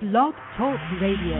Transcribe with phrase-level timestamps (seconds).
[0.00, 1.38] Blog Talk Radio.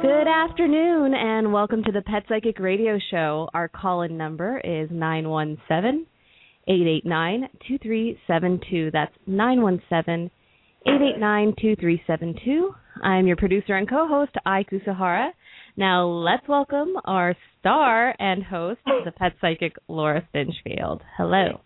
[0.00, 3.50] Good afternoon and welcome to the Pet Psychic Radio Show.
[3.52, 6.06] Our call in number is 917
[6.66, 8.90] 889 2372.
[8.90, 10.30] That's 917
[10.86, 12.74] 889 2372.
[13.02, 15.28] I'm your producer and co host, Ai Kusuhara.
[15.76, 21.00] Now let's welcome our star and host, the Pet Psychic Laura Stinchfield.
[21.16, 21.60] Hello.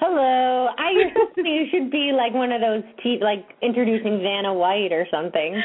[0.00, 0.68] Hello.
[0.78, 0.90] I
[1.36, 5.62] you should be like one of those te- like introducing Vanna White or something.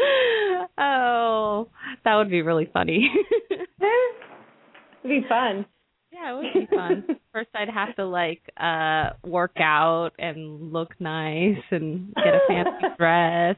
[0.78, 1.68] oh,
[2.04, 3.08] that would be really funny.
[3.50, 3.62] It'd
[5.22, 5.66] be fun.
[6.14, 7.04] Yeah, it would be fun.
[7.32, 12.86] First, I'd have to like uh work out and look nice and get a fancy
[12.98, 13.56] dress.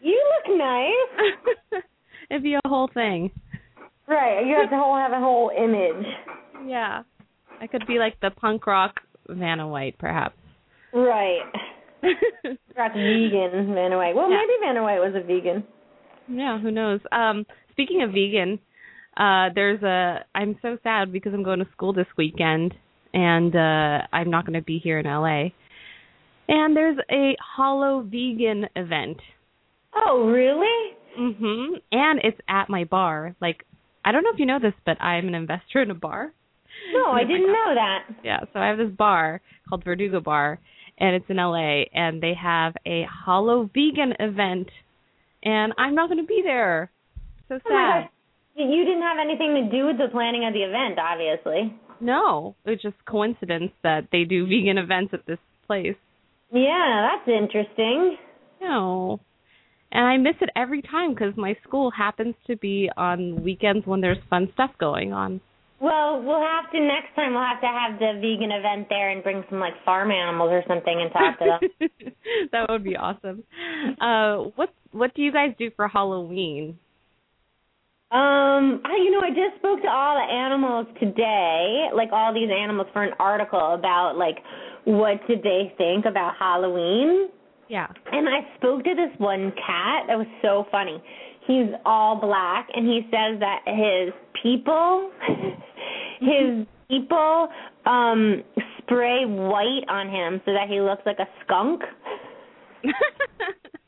[0.00, 1.82] You look nice.
[2.30, 3.30] It'd be a whole thing.
[4.06, 4.46] Right.
[4.46, 6.06] You have to whole have a whole image.
[6.66, 7.02] Yeah,
[7.60, 8.94] I could be like the punk rock
[9.28, 10.36] Vanna White, perhaps.
[10.94, 11.42] Right.
[12.02, 14.14] That's vegan Vanna White.
[14.16, 14.38] Well, Yeah.
[14.38, 15.64] maybe Vanna White was a vegan.
[16.28, 17.00] Yeah, who knows?
[17.12, 18.58] Um, speaking of vegan,
[19.16, 20.24] uh, there's a.
[20.34, 22.74] I'm so sad because I'm going to school this weekend,
[23.12, 25.48] and uh, I'm not going to be here in LA.
[26.48, 29.18] And there's a Hollow Vegan event.
[29.94, 30.96] Oh, really?
[31.18, 31.80] Mhm.
[31.92, 33.34] And it's at my bar.
[33.40, 33.64] Like,
[34.04, 36.32] I don't know if you know this, but I'm an investor in a bar.
[36.92, 38.04] No, I Oh my didn't know that.
[38.24, 40.58] Yeah, so I have this bar called Verdugo Bar,
[40.98, 44.68] and it's in LA, and they have a Hollow Vegan event,
[45.42, 46.90] and I'm not going to be there.
[47.48, 47.68] So sad.
[47.68, 48.10] Oh my gosh.
[48.70, 51.74] You didn't have anything to do with the planning of the event, obviously.
[52.00, 55.96] No, it's just coincidence that they do vegan events at this place.
[56.52, 58.16] Yeah, that's interesting.
[58.60, 59.20] No.
[59.92, 64.00] And I miss it every time because my school happens to be on weekends when
[64.00, 65.40] there's fun stuff going on.
[65.80, 67.32] Well, we'll have to next time.
[67.32, 70.62] We'll have to have the vegan event there and bring some like farm animals or
[70.68, 72.12] something and talk to them.
[72.52, 73.42] that would be awesome.
[74.00, 76.78] Uh, what what do you guys do for Halloween?
[78.12, 82.50] Um, I, you know, I just spoke to all the animals today, like all these
[82.50, 84.38] animals for an article about like
[84.84, 87.28] what did they think about Halloween.
[87.68, 87.86] Yeah.
[88.10, 90.06] And I spoke to this one cat.
[90.08, 91.00] That was so funny.
[91.46, 95.12] He's all black and he says that his people
[96.20, 97.48] his people
[97.86, 98.42] um
[98.78, 101.82] spray white on him so that he looks like a skunk.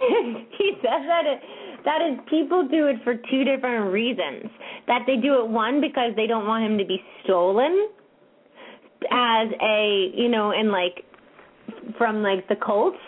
[0.58, 1.40] he says that it,
[1.84, 4.50] that his people do it for two different reasons.
[4.86, 7.88] That they do it one because they don't want him to be stolen
[9.10, 11.04] as a you know, and like
[11.98, 12.98] from like the cults.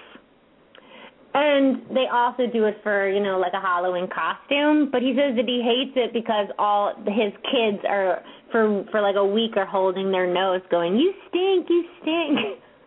[1.37, 4.91] And they also do it for, you know, like a Halloween costume.
[4.93, 9.17] But he says that he hates it because all his kids are for for like
[9.17, 12.39] a week are holding their nose going, You stink, you stink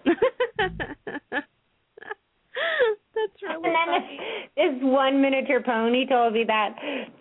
[3.18, 4.20] That's really And then funny.
[4.56, 6.76] this, this one miniature pony told me that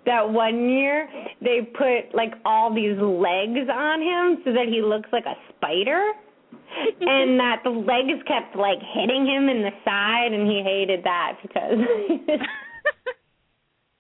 [0.05, 1.09] that one year
[1.41, 6.13] they put like all these legs on him so that he looks like a spider,
[7.01, 11.39] and that the legs kept like hitting him in the side, and he hated that
[11.43, 11.79] because.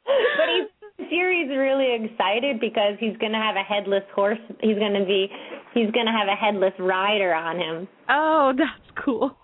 [0.04, 0.68] but he's
[0.98, 4.38] this year he's really excited because he's gonna have a headless horse.
[4.60, 5.28] He's gonna be
[5.74, 7.88] he's gonna have a headless rider on him.
[8.08, 9.36] Oh, that's cool.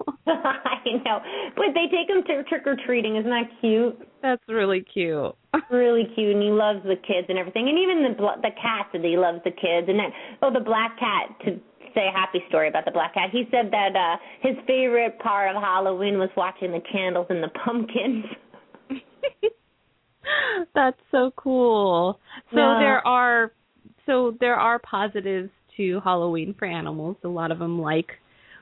[0.64, 1.20] I know,
[1.56, 3.16] but they take him to trick or treating.
[3.16, 3.98] Isn't that cute?
[4.22, 5.34] That's really cute.
[5.70, 8.86] really cute and he loves the kids and everything and even the bl- the cat
[8.92, 10.08] that he loves the kids and then
[10.40, 11.60] oh the black cat to
[11.94, 15.54] say a happy story about the black cat he said that uh his favorite part
[15.54, 18.24] of halloween was watching the candles and the pumpkins
[20.74, 22.18] That's so cool.
[22.50, 22.78] So Yeah.
[22.78, 23.52] there are
[24.06, 27.16] so there are positives to Halloween for animals.
[27.24, 28.10] A lot of them like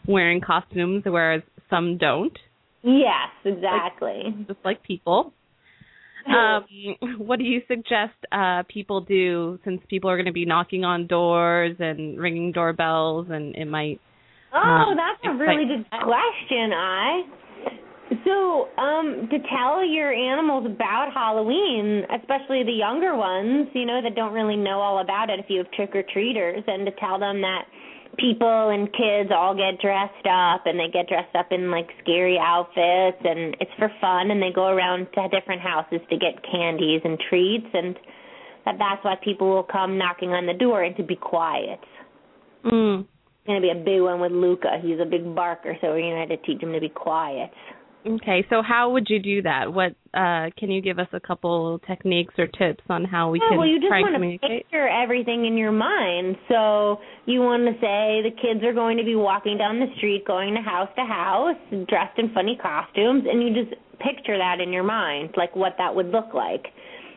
[0.06, 2.36] wearing costumes whereas some don't,
[2.82, 4.34] yes exactly.
[4.46, 5.32] just like people.
[6.26, 6.66] Um
[7.16, 11.06] what do you suggest uh people do since people are going to be knocking on
[11.06, 14.00] doors and ringing doorbells and it might
[14.52, 17.22] oh um, that's a really like- good question i.
[18.26, 24.14] So um to tell your animals about halloween especially the younger ones you know that
[24.14, 27.18] don't really know all about it if you have trick or treaters and to tell
[27.18, 27.64] them that
[28.20, 32.38] people and kids all get dressed up and they get dressed up in like scary
[32.38, 37.00] outfits and it's for fun and they go around to different houses to get candies
[37.04, 37.96] and treats and
[38.64, 41.80] that that's why people will come knocking on the door and to be quiet.
[42.64, 44.78] mm, It's gonna be a big one with Luca.
[44.82, 47.50] He's a big barker, so we're gonna have to teach him to be quiet.
[48.06, 49.72] Okay, so how would you do that?
[49.72, 53.48] What uh can you give us a couple techniques or tips on how we Yeah,
[53.50, 54.50] can well, you just try want to communicate?
[54.64, 56.36] picture everything in your mind.
[56.48, 60.24] So you want to say the kids are going to be walking down the street,
[60.26, 61.56] going to house to house,
[61.88, 65.94] dressed in funny costumes, and you just picture that in your mind, like what that
[65.94, 66.64] would look like.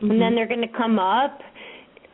[0.08, 0.20] And Mm-hmm.
[0.20, 1.40] then they're going to come up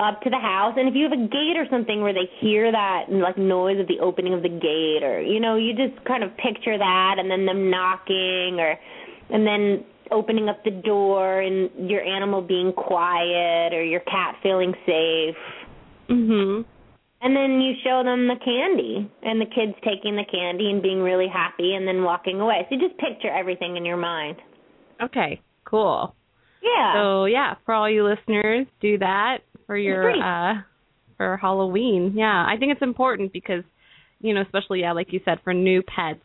[0.00, 2.72] up to the house and if you have a gate or something where they hear
[2.72, 6.24] that like noise of the opening of the gate or you know you just kind
[6.24, 8.78] of picture that and then them knocking or
[9.28, 14.74] and then opening up the door and your animal being quiet or your cat feeling
[14.86, 15.36] safe.
[16.08, 16.64] Mhm.
[17.22, 21.02] and then you show them the candy and the kids taking the candy and being
[21.02, 22.66] really happy and then walking away.
[22.68, 24.36] So you just picture everything in your mind.
[25.02, 26.14] Okay, cool.
[26.62, 26.94] yeah.
[26.94, 29.38] So yeah, for all you listeners, do that
[29.70, 30.62] for your uh
[31.16, 32.14] for Halloween.
[32.16, 33.62] Yeah, I think it's important because
[34.20, 36.24] you know, especially yeah, like you said, for new pets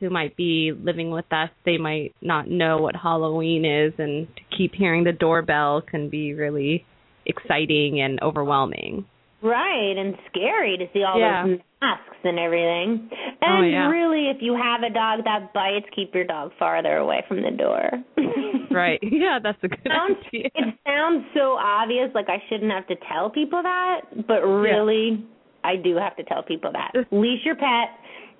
[0.00, 4.56] who might be living with us, they might not know what Halloween is, and to
[4.58, 6.84] keep hearing the doorbell can be really
[7.26, 9.06] exciting and overwhelming.
[9.44, 11.46] Right, and scary to see all Yeah.
[11.46, 13.10] those masks and everything.
[13.12, 13.88] Oh, And yeah.
[13.90, 17.50] really, if you have a dog that bites, keep your dog farther away from the
[17.50, 17.90] door.
[18.70, 18.98] Right.
[19.02, 20.48] Yeah, that's a good sounds, idea.
[20.54, 25.24] it sounds so obvious, like I shouldn't have to tell people that, but really,
[25.62, 26.90] I do have to tell people that.
[27.12, 27.90] Leash your pet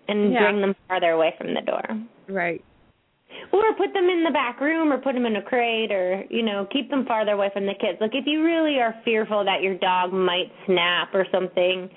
[0.09, 0.43] and Yeah.
[0.43, 1.85] bring them farther away from the door.
[2.29, 2.65] Right.
[3.53, 6.43] Or put them in the back room or put them in a crate or, you
[6.43, 7.99] know, keep them farther away from the kids.
[8.01, 11.89] Like if you really are fearful that your dog might snap or something,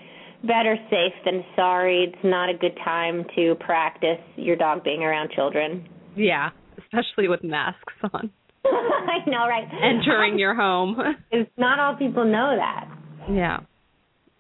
[0.44, 2.06] better safe than sorry.
[2.14, 5.88] It's not a good time to practice your dog being around children.
[6.16, 8.30] Yeah, especially with masks on.
[8.66, 9.68] I know, right?
[9.84, 10.98] Entering your home.
[11.32, 12.88] It's not all people know that.
[13.32, 13.60] yeah.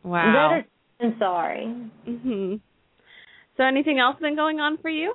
[0.03, 0.49] Wow.
[0.49, 1.75] Better safe than sorry.
[2.07, 2.59] Mhm.
[3.57, 5.13] So anything else been going on for you?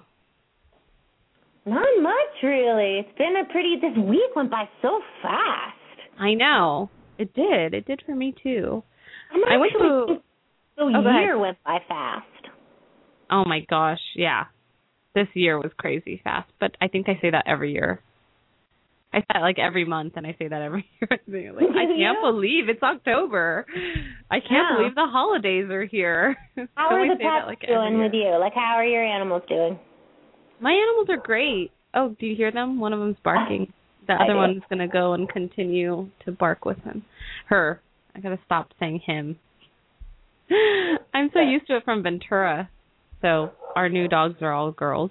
[1.64, 2.98] Not much really.
[3.00, 5.76] It's been a pretty this week went by so fast.
[6.18, 6.90] I know.
[7.18, 7.74] It did.
[7.74, 8.82] It did for me too.
[9.48, 10.22] I went to- the
[10.84, 12.26] Oh, year went by fast.
[13.30, 14.44] Oh my gosh, yeah.
[15.14, 18.00] This year was crazy fast, but I think I say that every year.
[19.12, 21.08] I say that like every month, and I say that every year.
[21.10, 22.14] I like, I can't Yeah.
[22.22, 23.66] believe it's October.
[24.30, 24.76] I can't Yeah.
[24.78, 26.36] believe the holidays are here.
[26.74, 28.02] How So are the pets like, doing year.
[28.04, 28.36] with you?
[28.40, 29.78] Like how are your animals doing?
[30.62, 31.72] My animals are great.
[31.92, 32.78] Oh, do you hear them?
[32.78, 33.72] One of them's barking.
[34.06, 34.38] The I other do.
[34.38, 37.04] one's gonna go and continue to bark with him.
[37.48, 37.80] Her.
[38.14, 39.36] I gotta stop saying him.
[41.14, 42.70] I'm so used to it from Ventura.
[43.22, 45.10] So our new dogs are all girls.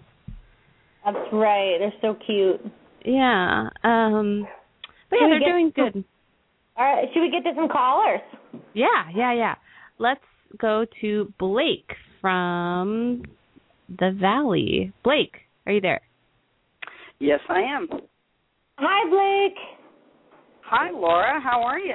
[1.03, 1.77] That's right.
[1.79, 2.61] They're so cute.
[3.05, 3.69] Yeah.
[3.83, 4.47] Um
[5.09, 6.05] but yeah, they're get doing good.
[6.77, 8.21] All right, should we get to some callers?
[8.73, 9.55] Yeah, yeah, yeah.
[9.99, 10.21] Let's
[10.57, 13.23] go to Blake from
[13.99, 14.93] the Valley.
[15.03, 15.35] Blake,
[15.65, 16.01] are you there?
[17.19, 17.87] Yes, I am.
[18.77, 19.57] Hi, Blake.
[20.63, 21.39] Hi, Laura.
[21.41, 21.93] How are you?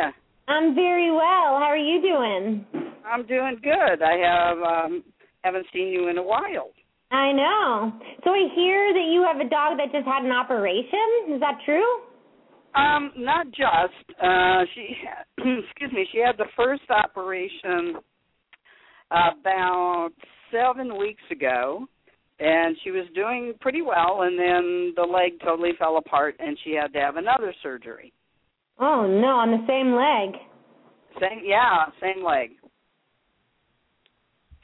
[0.48, 1.58] I'm very well.
[1.58, 2.64] How are you doing?
[3.04, 4.02] I'm doing good.
[4.02, 5.04] I have um
[5.42, 6.70] haven't seen you in a while.
[7.10, 7.92] I know.
[8.24, 11.34] So I hear that you have a dog that just had an operation.
[11.34, 12.00] Is that true?
[12.74, 14.20] Um, not just.
[14.22, 14.96] Uh she
[15.38, 17.96] excuse me, she had the first operation
[19.10, 20.10] about
[20.50, 21.86] seven weeks ago
[22.38, 26.72] and she was doing pretty well and then the leg totally fell apart and she
[26.72, 28.12] had to have another surgery.
[28.78, 30.40] Oh no, on the same leg.
[31.20, 32.50] Same, yeah, same leg.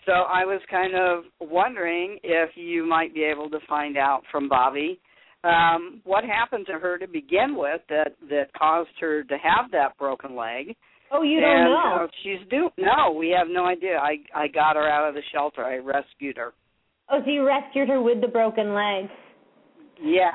[0.04, 4.48] So I was kind of wondering if you might be able to find out from
[4.48, 5.00] Bobby
[5.44, 9.96] um, what happened to her to begin with that that caused her to have that
[9.98, 10.76] broken leg.
[11.12, 11.76] Oh, you don't know.
[11.82, 13.98] how she's do no, we have no idea.
[13.98, 15.64] I I got her out of the shelter.
[15.64, 16.52] I rescued her.
[17.10, 19.10] Oh, so you rescued her with the broken leg.
[20.02, 20.34] Yes,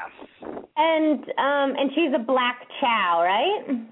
[0.77, 3.87] And um and she's a black chow, right?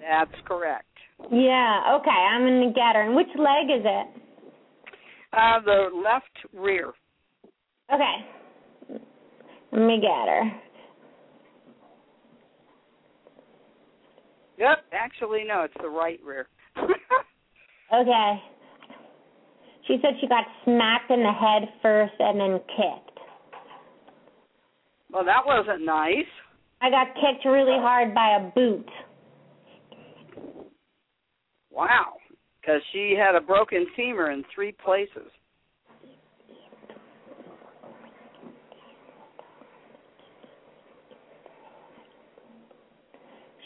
[0.00, 0.84] that's correct.
[1.32, 3.02] Yeah, okay, I'm gonna get her.
[3.02, 4.06] And which leg is it?
[5.32, 6.92] Uh, the left rear.
[7.92, 9.00] Okay.
[9.72, 10.42] Let me get her.
[14.58, 16.48] Yep, actually no, it's the right rear.
[17.92, 18.42] Okay.
[19.86, 23.18] She said she got smacked in the head first and then kicked.
[25.10, 26.28] well, that wasn't nice.
[26.82, 28.88] I got kicked really hard by a boot.
[31.70, 32.14] Wow,
[32.60, 35.30] because she had a broken femur in three places.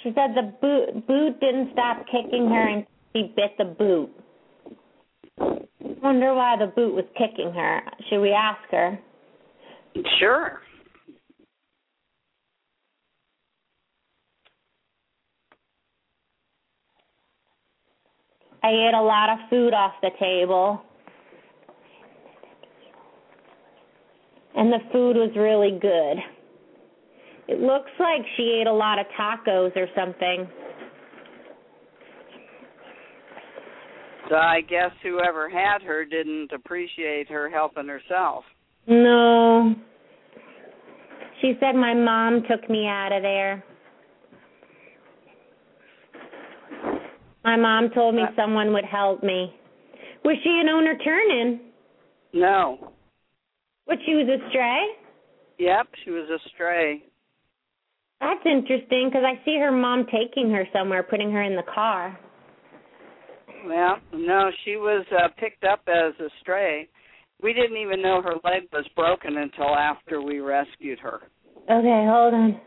[0.02, 4.10] She said the boot boot didn't stop kicking her and she bit the boot.
[6.02, 7.80] Wonder why the boot was kicking her.
[8.08, 8.98] Should we ask her?
[10.18, 10.60] Sure.
[18.64, 20.82] I ate a lot of food off the table.
[24.56, 26.18] And the food was really good.
[27.48, 30.48] It looks like she ate a lot of tacos or something.
[34.28, 38.44] So I guess whoever had her didn't appreciate her helping herself.
[38.86, 39.74] No.
[41.40, 43.64] She said my mom took me out of there.
[47.44, 49.54] My mom told me Uh, someone would help me.
[50.24, 51.60] Was she an owner turn-in?
[52.32, 52.92] No.
[53.86, 54.86] What, she was a stray?
[55.58, 57.02] Yep, she was a stray.
[58.22, 62.16] That's interesting because I see her mom taking her somewhere, putting her in the car.
[63.66, 66.88] Well, no, she was uh, picked up as a stray.
[67.42, 71.22] We didn't even know her leg was broken until after we rescued her.
[71.68, 72.60] Okay, hold on.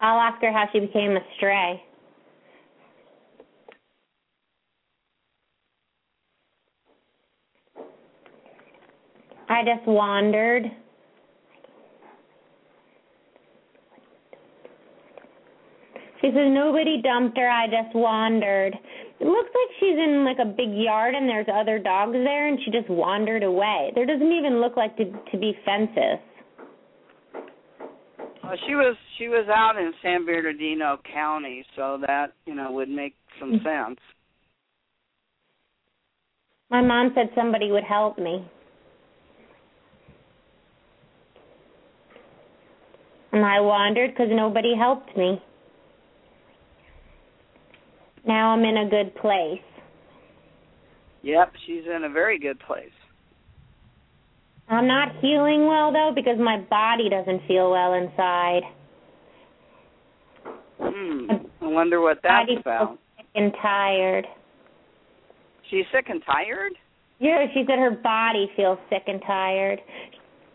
[0.00, 1.82] I'll ask her how she became a stray.
[9.48, 10.70] I just wandered.
[16.28, 17.48] She says nobody dumped her.
[17.48, 18.74] I just wandered.
[19.18, 22.58] It looks like she's in like a big yard and there's other dogs there, and
[22.62, 23.92] she just wandered away.
[23.94, 26.20] There doesn't even look like to to be fences.
[28.44, 32.90] Uh, she was she was out in San Bernardino County, so that you know would
[32.90, 33.98] make some sense.
[36.70, 38.46] My mom said somebody would help me.
[43.32, 45.40] And I wandered because nobody helped me.
[48.28, 49.62] Now I'm in a good place.
[51.22, 52.92] Yep, she's in a very good place.
[54.68, 58.62] I'm not healing well though because my body doesn't feel well inside.
[60.78, 61.30] Hmm.
[61.62, 62.88] I wonder what that's body about.
[62.88, 64.26] feels sick and tired.
[65.70, 66.72] She's sick and tired.
[67.18, 69.80] Yeah, she said her body feels sick and tired.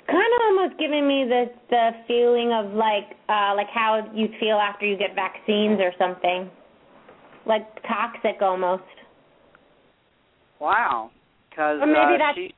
[0.05, 4.57] Kind of almost giving me the the feeling of like uh like how you feel
[4.57, 6.51] after you get vaccines or something.
[7.45, 8.83] Like toxic almost.
[10.59, 11.11] Wow.
[11.49, 12.53] Because Or maybe uh, that's- she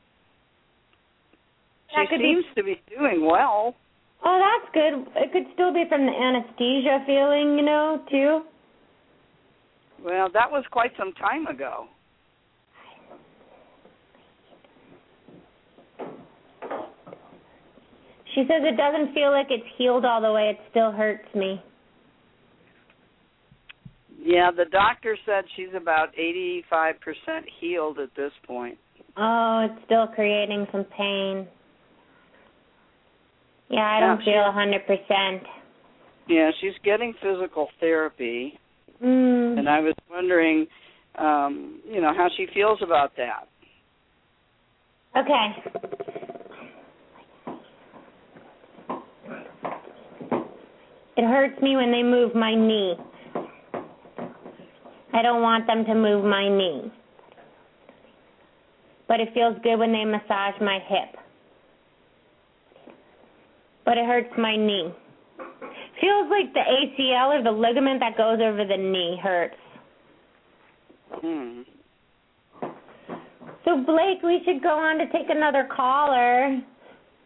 [1.95, 3.73] that she could be- seems to be doing well.
[4.23, 5.05] Oh, that's good.
[5.15, 8.41] It could still be from the anesthesia feeling, you know, too.
[10.03, 11.87] Well, that was quite some time ago.
[18.33, 20.49] She says it doesn't feel like it's healed all the way.
[20.49, 21.61] It still hurts me.
[24.25, 26.63] Yeah, the doctor said she's about 85%
[27.61, 28.75] healed at this point.
[29.15, 31.47] Oh, it's still creating some pain.
[33.69, 35.43] Yeah, I don't she- feel a hundred percent.
[36.27, 38.57] Yeah, she's getting physical therapy,
[39.01, 39.59] Mm.
[39.59, 40.67] and I was wondering,
[41.15, 43.47] um, you know, how she feels about that.
[45.15, 45.63] Okay.
[51.17, 52.97] It hurts me when they move my knee.
[55.15, 56.91] I don't want them to move my knee.
[59.07, 61.15] But it feels good when they massage my hip.
[63.85, 64.93] But it hurts my knee.
[66.01, 69.55] Feels like the ACL or the ligament that goes over the knee hurts.
[71.11, 71.61] Hmm.
[73.63, 76.61] So Blake, we should go on to take another caller.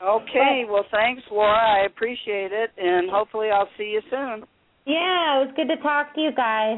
[0.02, 1.82] Okay, well, thanks, Laura.
[1.82, 4.44] I appreciate it, and hopefully I'll see you soon.
[4.86, 6.78] Yeah, it was good to talk to you guys.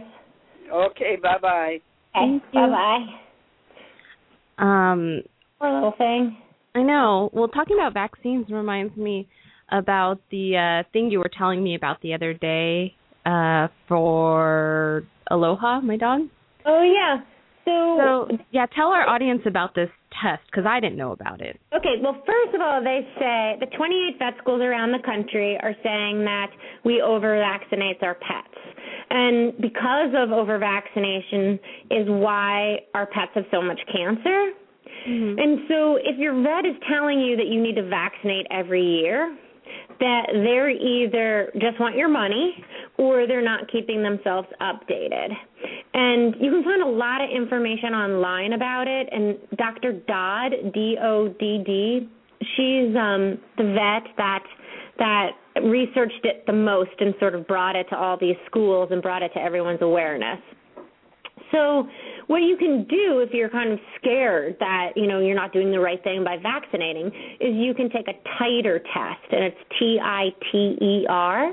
[0.72, 1.80] Okay, bye-bye.
[2.14, 2.60] Thank you.
[2.60, 2.68] Bye
[4.58, 4.64] bye.
[4.64, 5.22] Um,
[5.60, 6.38] Poor little thing.
[6.76, 7.30] I know.
[7.34, 9.28] Well, talking about vaccines reminds me
[9.72, 12.94] about the uh thing you were telling me about the other day
[13.26, 16.22] uh for Aloha, my dog.
[16.66, 17.24] Oh yeah.
[17.66, 19.90] So, So, yeah, tell our audience about this
[20.22, 21.60] test cuz I didn't know about it.
[21.74, 25.76] okay, well first of all they say the 28 vet schools around the country are
[25.84, 26.52] saying that
[26.84, 28.58] we over vaccinate our pets.
[29.10, 34.52] And because of over vaccination is why our pets have so much cancer.
[35.08, 35.40] Mm-hmm.
[35.40, 39.36] And so if your vet is telling you that you need to vaccinate every year,
[40.00, 42.64] that they're either just want your money
[42.98, 45.30] or they're not keeping themselves updated.
[45.94, 49.94] And you can find a lot of information online about it and Dr.
[50.08, 52.10] Dodd, D O D D,
[52.56, 54.44] she's um the vet that
[54.98, 55.32] that
[55.64, 59.22] researched it the most and sort of brought it to all these schools and brought
[59.22, 60.40] it to everyone's awareness.
[61.52, 61.88] So
[62.32, 65.70] what you can do if you're kind of scared that, you know, you're not doing
[65.70, 67.08] the right thing by vaccinating
[67.42, 71.52] is you can take a titer test and it's T I T E R.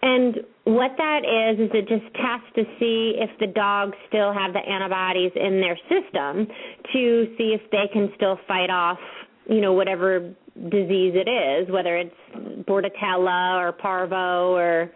[0.00, 4.54] And what that is is it just tests to see if the dogs still have
[4.54, 6.46] the antibodies in their system
[6.94, 8.98] to see if they can still fight off,
[9.46, 10.20] you know, whatever
[10.70, 12.14] disease it is, whether it's
[12.66, 14.90] bordetella or parvo or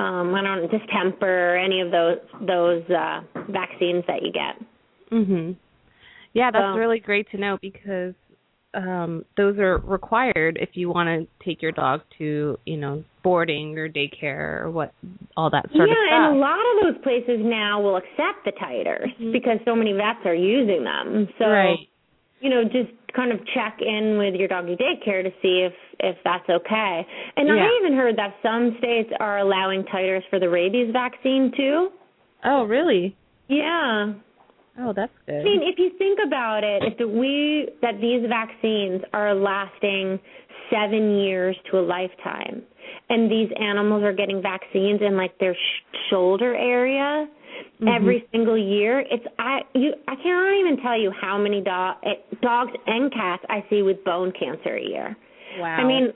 [0.00, 4.54] um I don't distemper, any of those those uh vaccines that you get.
[5.12, 5.56] Mhm.
[6.32, 8.14] Yeah, that's So- really great to know because
[8.74, 13.76] um those are required if you want to take your dog to, you know, boarding
[13.76, 14.92] or daycare or what
[15.36, 16.08] all that sort yeah, of stuff.
[16.10, 19.32] Yeah, and a lot of those places now will accept the titers Mhm.
[19.32, 21.28] because so many vets are using them.
[21.38, 21.78] So right.
[22.40, 26.16] You know, just kind of check in with your doggy daycare to see if if
[26.24, 27.06] that's okay.
[27.36, 27.54] And Yeah.
[27.54, 31.90] I even heard that some states are allowing titers for the rabies vaccine too.
[32.44, 33.14] Oh, really?
[33.48, 34.14] Yeah.
[34.78, 35.40] Oh, that's good.
[35.40, 40.18] I mean, if you think about it, if the, we that these vaccines are lasting
[40.70, 42.62] seven years to a lifetime,
[43.08, 47.28] and these animals are getting vaccines in like their sh- shoulder area
[47.80, 47.94] Mhm.
[47.96, 52.14] every single year, it's I you I can't even tell you how many dog eh,
[52.42, 55.16] dogs and cats I see with bone cancer a year.
[55.58, 55.76] wow.
[55.76, 56.12] I mean,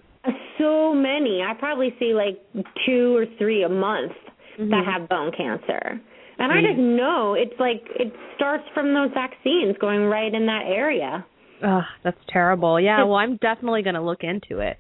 [0.59, 1.43] so many.
[1.43, 2.41] I probably see like
[2.87, 4.13] two or three a month
[4.59, 4.71] Mhm.
[4.71, 6.01] that have bone cancer.
[6.39, 10.65] And I just know it's like it starts from those vaccines going right in that
[10.67, 11.25] area.
[11.63, 12.81] Ugh, that's terrible.
[12.81, 14.79] Yeah, well, I'm definitely going to look into it.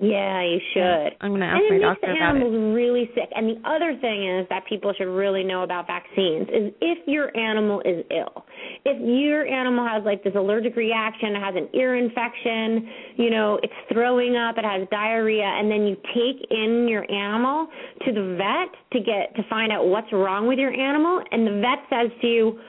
[0.00, 1.14] Yeah, you should.
[1.20, 2.42] I'm going to ask and my it makes doctor the about it.
[2.42, 3.30] animals really sick.
[3.30, 7.30] And the other thing is that people should really know about vaccines is if your
[7.36, 8.44] animal is ill.
[8.84, 13.60] If your animal has like this allergic reaction, it has an ear infection, you know,
[13.62, 17.68] it's throwing up, it has diarrhea, and then you take in your animal
[18.04, 21.62] to the vet to get to find out what's wrong with your animal, and the
[21.62, 22.60] vet says to you,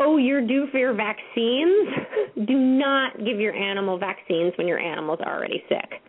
[0.00, 1.88] Oh, you're due for your vaccines.
[2.46, 6.02] Do not give your animal vaccines when your animal's already sick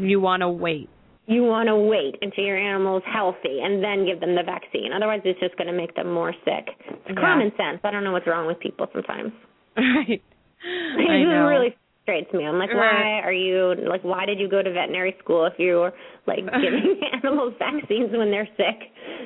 [0.00, 0.88] You want to wait.
[1.26, 4.90] you want to wait until your animal's healthy and then give them the vaccine.
[4.92, 6.66] Otherwise, it's just going to make them more sick.
[6.88, 7.14] It's Yeah.
[7.20, 7.78] common sense.
[7.84, 9.32] I don't know what's wrong with people sometimes.
[9.76, 10.20] Right.
[10.62, 11.46] It I know.
[11.48, 12.44] really frustrates me.
[12.44, 12.76] I'm like, Right.
[12.76, 14.02] why are you like?
[14.02, 15.92] Why did you go to veterinary school if you're
[16.26, 18.78] like giving animals vaccines when they're sick?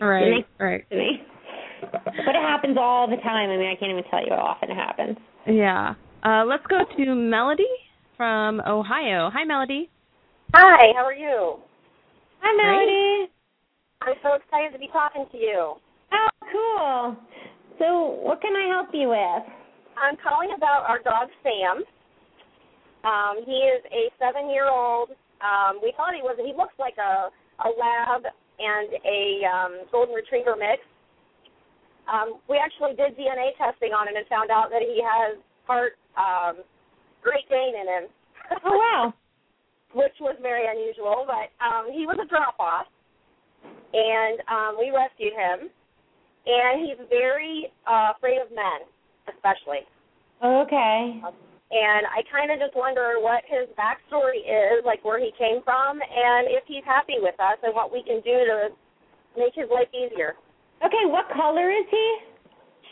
[0.02, 0.84] Right, right.
[0.90, 1.22] to me.
[1.90, 3.50] But it happens all the time.
[3.50, 5.16] I mean, I can't even tell you how often it happens.
[5.46, 5.94] Yeah.
[6.22, 7.66] Uh, let's go to Melody
[8.16, 9.30] from Ohio.
[9.32, 9.90] Hi, Melody.
[10.52, 11.56] Hi, how are you?
[12.42, 13.32] Hi, Melody.
[14.02, 15.74] I'm so excited to be talking to you.
[16.12, 17.16] Oh, cool.
[17.78, 19.44] So, what can I help you with?
[19.96, 21.82] I'm calling about our dog Sam.
[23.04, 25.10] Um, he is a seven-year-old.
[25.40, 26.36] Um, we thought he was.
[26.38, 27.30] He looks like a
[27.62, 28.22] a lab
[28.58, 30.82] and a um, golden retriever mix.
[32.10, 35.94] Um, we actually did DNA testing on him and found out that he has part
[36.18, 36.62] um,
[37.22, 38.04] Great Dane in him.
[38.64, 39.14] Oh, wow.
[39.94, 41.24] which was very unusual.
[41.26, 42.86] But um, he was a drop off,
[43.94, 45.70] and um, we rescued him.
[46.44, 48.84] And he's very uh, afraid of men,
[49.32, 49.88] especially.
[50.44, 51.24] Okay.
[51.72, 55.96] And I kind of just wonder what his backstory is, like where he came from,
[56.04, 58.68] and if he's happy with us, and what we can do to
[59.40, 60.36] make his life easier.
[60.84, 62.06] Okay, what color is he?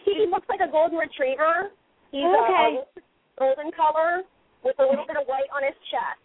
[0.08, 1.76] He looks like a golden retriever.
[2.08, 2.80] He's Okay.
[2.80, 3.02] a, a
[3.36, 4.24] golden color
[4.64, 6.21] with a little bit of white on his chest.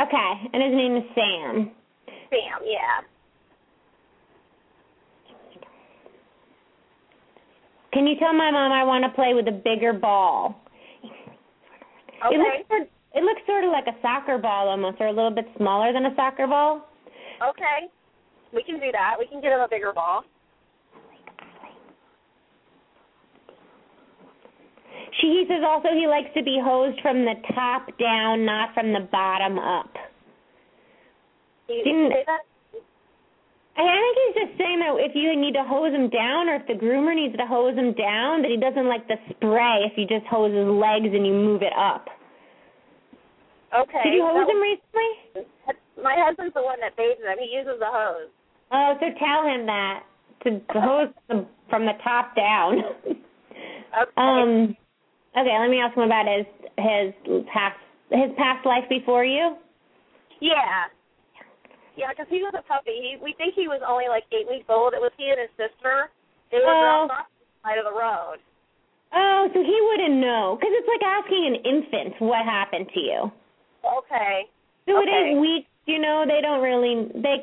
[0.00, 1.70] Okay, and his name is Sam.
[2.30, 3.00] Sam, yeah.
[7.92, 10.56] Can you tell my mom I want to play with a bigger ball?
[11.04, 11.10] It
[12.24, 12.38] Okay.
[12.38, 15.46] looks sort it looks sort of like a soccer ball almost, or a little bit
[15.58, 16.88] smaller than a soccer ball.
[17.46, 17.90] Okay.
[18.54, 19.16] We can do that.
[19.18, 20.24] We can get him a bigger ball.
[25.22, 28.92] She he says also he likes to be hosed from the top down, not from
[28.92, 29.94] the bottom up.
[31.68, 32.42] Didn't- say that?
[33.74, 36.66] I think he's just saying that if you need to hose him down, or if
[36.66, 40.04] the groomer needs to hose him down, that he doesn't like the spray if you
[40.04, 42.10] just hose his legs and you move it up.
[43.72, 44.02] Okay.
[44.04, 45.48] Did you hose him recently?
[46.02, 47.38] My husband's the one that bathes him.
[47.38, 48.28] He uses a hose.
[48.72, 50.02] Oh, so tell him that
[50.44, 51.08] to, hose
[51.70, 52.82] from the top down.
[53.92, 54.12] Okay.
[54.16, 54.76] um,
[55.36, 56.46] okay, let me ask him about his
[56.78, 57.78] his past
[58.10, 59.56] his past life before you.
[60.40, 60.88] yeah.
[61.94, 62.96] Yeah, because he was a puppy.
[63.04, 64.94] He, we think he was only like eight weeks old.
[64.96, 66.08] It was he and his sister.
[66.50, 67.04] They were Oh.
[67.04, 68.40] dropped off the side of the road.
[69.12, 73.20] Oh, so he wouldn't know because it's like asking an infant what happened to you.
[73.84, 74.48] Okay.
[74.88, 75.36] So it Okay.
[75.36, 76.24] is weeks, you know.
[76.26, 77.36] They don't really they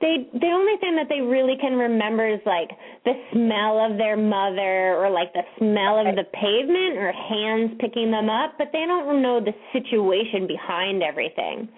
[0.00, 2.70] they the only thing that they really can remember is like
[3.04, 8.10] the smell of their mother or like the smell of the pavement or hands picking
[8.10, 11.68] them up, but they don't know the situation behind everything.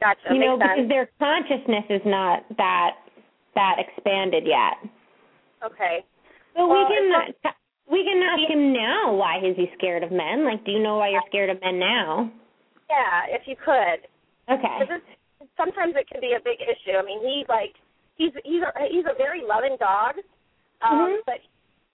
[0.00, 0.28] Gotcha.
[0.30, 2.96] you know, because their consciousness is not that
[3.54, 4.76] that expanded yet.
[5.64, 6.04] Okay.
[6.54, 7.56] But Well, we can it's
[7.90, 10.44] we can ask him now why is he scared of men?
[10.44, 12.30] Like, do you know why you're scared of men now?
[12.90, 14.06] Yeah, if you could.
[14.52, 14.78] Okay.
[15.56, 16.96] Sometimes it can be a big issue.
[16.96, 17.74] I mean, he like
[18.16, 20.16] he's he's a, he's a very loving dog,
[20.82, 21.18] um, Mhm.
[21.26, 21.40] but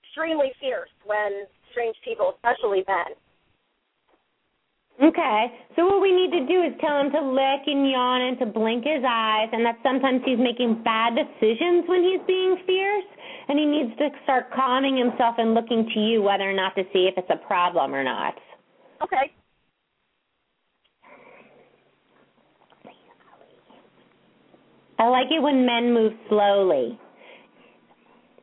[0.03, 3.15] extremely fierce when strange people, especially men.
[5.03, 5.59] Okay.
[5.75, 8.47] So what we need to do is tell him to lick and yawn and to
[8.47, 13.05] blink his eyes and that sometimes he's making bad decisions when he's being fierce
[13.49, 16.85] and he needs to start calming himself and looking to you whether or not to
[16.93, 18.35] see if it's a problem or not.
[19.03, 19.33] Okay.
[25.03, 26.97] I like it when men move slowly.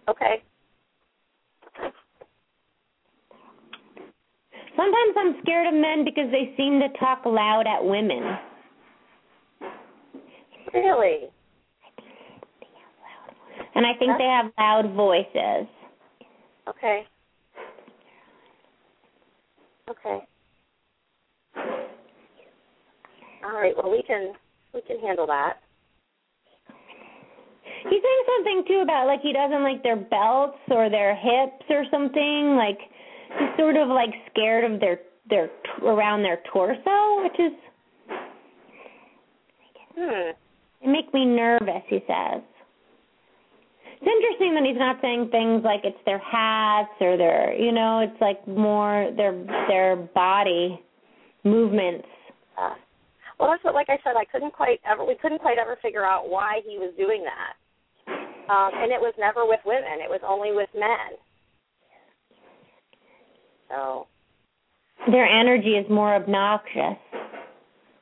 [0.10, 0.44] Okay.
[4.76, 8.38] Sometimes I'm scared of men because they seem to talk loud at women.
[10.74, 11.30] Really?
[13.76, 15.66] And I think they have loud voices.
[16.68, 17.04] Okay.
[19.90, 20.20] Okay.
[23.46, 23.74] All right.
[23.78, 24.34] Well, we can
[24.74, 25.60] we can handle that.
[27.84, 31.86] He's saying something too about like he doesn't like their belts or their hips or
[31.92, 32.56] something.
[32.58, 32.80] Like
[33.38, 35.50] he's sort of like scared of their their
[35.84, 37.54] around their torso, which is
[39.98, 40.32] Hmm.
[40.82, 41.84] it make me nervous.
[41.88, 42.42] He says.
[44.02, 48.00] It's interesting that he's not saying things like it's their hats or their you know
[48.00, 49.34] it's like more their
[49.68, 50.82] their body
[51.44, 52.08] movements.
[52.58, 52.76] Uh,
[53.40, 55.06] well, that's what, like I said, I couldn't quite ever.
[55.06, 57.56] We couldn't quite ever figure out why he was doing that.
[58.50, 61.18] Um, and it was never with women; it was only with men.
[63.70, 64.08] So
[65.12, 66.98] Their energy is more obnoxious.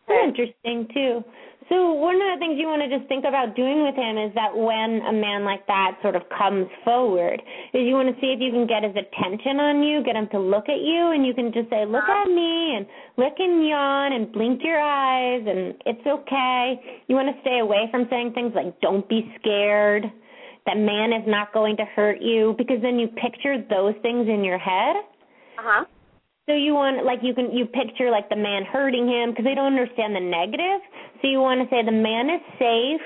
[0.07, 1.23] That's interesting too.
[1.69, 4.31] So one of the things you want to just think about doing with him is
[4.35, 7.41] that when a man like that sort of comes forward,
[7.73, 10.29] is you want to see if you can get his attention on you, get him
[10.31, 13.67] to look at you, and you can just say, "Look at me," and lick and
[13.67, 16.79] yawn and blink your eyes, and it's okay.
[17.07, 20.09] You want to stay away from saying things like, "Don't be scared."
[20.67, 24.43] That man is not going to hurt you because then you picture those things in
[24.43, 24.97] your head.
[25.57, 25.85] Uh huh.
[26.45, 29.55] So you want like you can you picture like the man hurting him because they
[29.55, 30.79] don't understand the negative.
[31.21, 33.01] So you want to say the man is safe.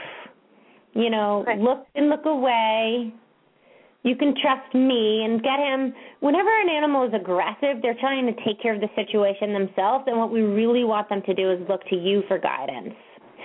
[0.93, 1.57] You know, Okay.
[1.61, 3.13] look and look away.
[4.03, 5.93] You can trust me and get him.
[6.19, 10.17] Whenever an animal is aggressive, they're trying to take care of the situation themselves, and
[10.17, 12.95] what we really want them to do is look to you for guidance.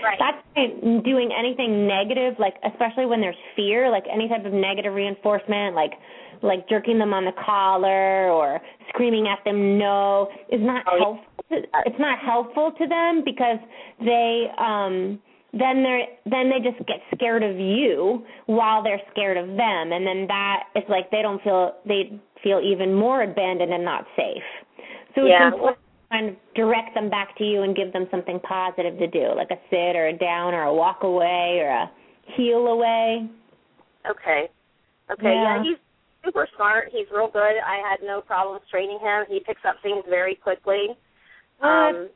[0.03, 0.19] Right.
[0.19, 4.95] That's why doing anything negative, like especially when there's fear, like any type of negative
[4.95, 5.93] reinforcement, like
[6.43, 11.25] like jerking them on the collar or screaming at them no, is not Oh, helpful.
[11.51, 11.57] To,
[11.87, 13.59] it's not helpful to them because
[14.01, 15.21] they um
[15.53, 20.07] then they're then they just get scared of you while they're scared of them and
[20.07, 24.43] then that it's like they don't feel they feel even more abandoned and not safe.
[25.15, 25.49] So it's Yeah.
[25.49, 25.86] important
[26.17, 29.51] kind of direct them back to you and give them something positive to do, like
[29.51, 31.91] a sit or a down or a walk away or a
[32.37, 33.29] heel away.
[34.09, 34.49] Okay.
[35.11, 35.35] Okay.
[35.35, 35.57] Yeah.
[35.57, 35.63] Yeah.
[35.63, 35.79] he's
[36.25, 36.89] super smart.
[36.93, 37.41] He's real good.
[37.65, 39.25] I had no problems training him.
[39.29, 40.97] He picks up things very quickly.
[41.63, 42.09] Um,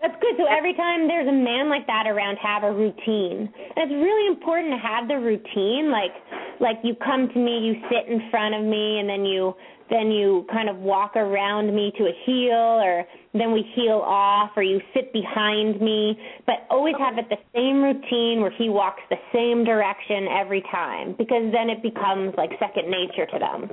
[0.00, 0.36] That's good.
[0.38, 3.48] So every time there's a man like that around, have a routine.
[3.76, 5.90] And it's really important to have the routine.
[5.90, 6.12] Like,
[6.60, 9.54] like you come to me, you sit in front of me, and then you
[9.88, 13.04] then you kind of walk around me to a heel, or
[13.40, 16.18] then we heel off, or you sit behind me.
[16.46, 21.14] But always have it the same routine where he walks the same direction every time,
[21.18, 23.70] because then it becomes like second nature to them.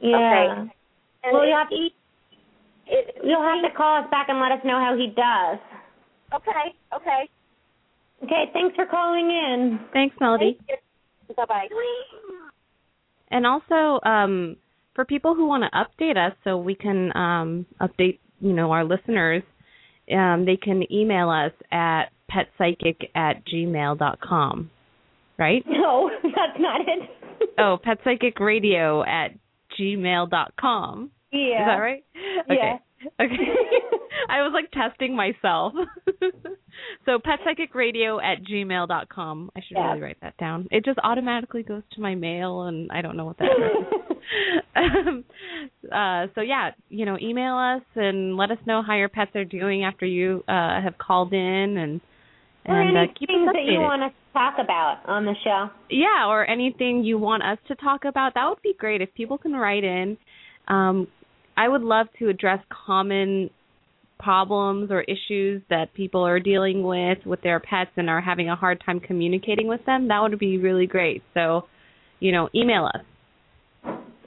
[0.00, 0.16] Yeah.
[0.16, 0.70] Okay.
[1.24, 1.90] and Well, you if have to-
[2.86, 5.58] it, You'll have to call us back and let us know how he does.
[6.34, 6.74] Okay.
[6.94, 7.28] Okay.
[8.24, 9.80] Okay, thanks for calling in.
[9.92, 10.58] Thanks, Melody.
[11.36, 11.68] Bye bye.
[13.30, 14.56] And also, um,
[14.94, 18.84] for people who want to update us so we can um, update, you know, our
[18.84, 19.42] listeners,
[20.14, 24.70] um, they can email us at petpsychic at gmail dot com.
[25.38, 25.64] Right?
[25.66, 27.08] No, that's not it.
[27.58, 29.32] Oh, petpsychicradio at
[29.78, 31.10] gmail dot com.
[31.32, 31.62] yeah.
[31.62, 32.04] Is that right?
[32.48, 32.54] Yeah.
[32.54, 32.72] Okay.
[33.20, 33.34] Okay.
[34.28, 35.72] I was like testing myself.
[37.04, 39.50] so petpsychicradio at gmail dot com.
[39.56, 39.88] I should Yeah.
[39.88, 40.68] really write that down.
[40.70, 44.11] It just automatically goes to my mail and I don't know what that is.
[44.76, 45.24] um,
[45.92, 49.44] uh, so yeah, you know, email us and let us know how your pets are
[49.44, 52.00] doing after you uh, have called in and
[52.64, 55.68] or and uh, keep us that you want us to talk about on the show.
[55.90, 58.34] Yeah, or anything you want us to talk about.
[58.34, 60.16] That would be great if people can write in.
[60.68, 61.08] Um,
[61.56, 63.50] I would love to address common
[64.22, 68.56] problems or issues that people are dealing with with their pets and are having a
[68.56, 71.22] hard time communicating with them, that would be really great.
[71.34, 71.62] So,
[72.20, 73.02] you know, email us.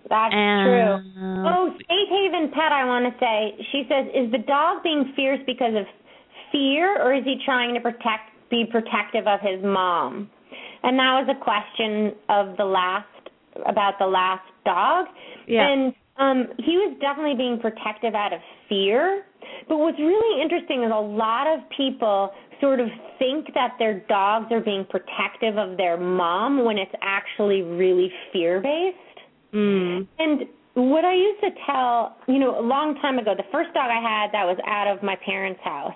[0.10, 1.44] That's and, true.
[1.48, 5.40] Oh, Safe Haven Pet, I want to say, she says, is the dog being fierce
[5.46, 5.86] because of
[6.52, 10.30] fear, or is he trying to protect, be protective of his mom?
[10.84, 13.08] And that was a question of the last
[13.66, 15.08] about the last dog.
[15.48, 15.68] Yeah.
[15.68, 18.40] And um, he was definitely being protective out of
[18.70, 19.24] fear.
[19.68, 22.88] But what's really interesting is a lot of people sort of
[23.20, 28.62] think that their dogs are being protective of their mom when it's actually really fear
[28.62, 28.98] based.
[29.56, 30.08] Mm.
[30.20, 30.42] And
[30.74, 34.02] what I used to tell, you know, a long time ago, the first dog I
[34.02, 35.96] had that was out of my parents' house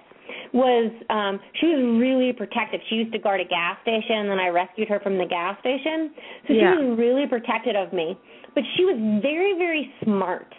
[0.53, 2.79] was um she was really protective.
[2.89, 5.59] She used to guard a gas station and then I rescued her from the gas
[5.59, 6.11] station.
[6.47, 6.75] So Yeah.
[6.77, 8.17] she was really protective of me.
[8.55, 10.53] But she was very, very smart.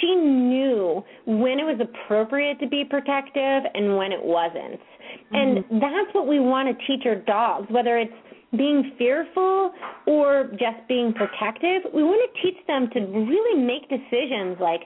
[0.00, 4.80] She knew when it was appropriate to be protective and when it wasn't.
[5.32, 8.12] And that's what we want to teach our dogs, whether it's
[8.56, 9.72] being fearful
[10.06, 11.82] or just being protective.
[11.94, 14.80] We want to teach them to really make decisions like,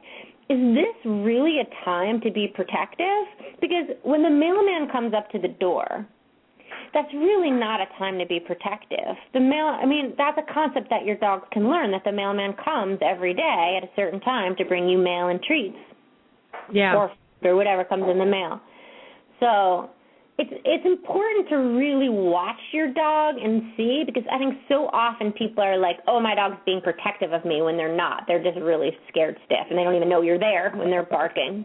[0.51, 3.25] is this really a time to be protective?
[3.61, 6.07] Because when the mailman comes up to the door,
[6.93, 9.17] that's really not a time to be protective.
[9.33, 12.55] The mail I mean, that's a concept that your dogs can learn that the mailman
[12.63, 15.77] comes every day at a certain time to bring you mail and treats
[16.73, 16.95] Yeah.
[16.95, 17.11] or
[17.43, 18.61] or whatever comes in the mail.
[19.41, 19.91] So
[20.37, 25.33] it's it's important to really watch your dog and see because I think so often
[25.33, 28.25] people are like, "Oh, my dog's being protective of me," when they're not.
[28.27, 31.65] They're just really scared stiff and they don't even know you're there when they're barking.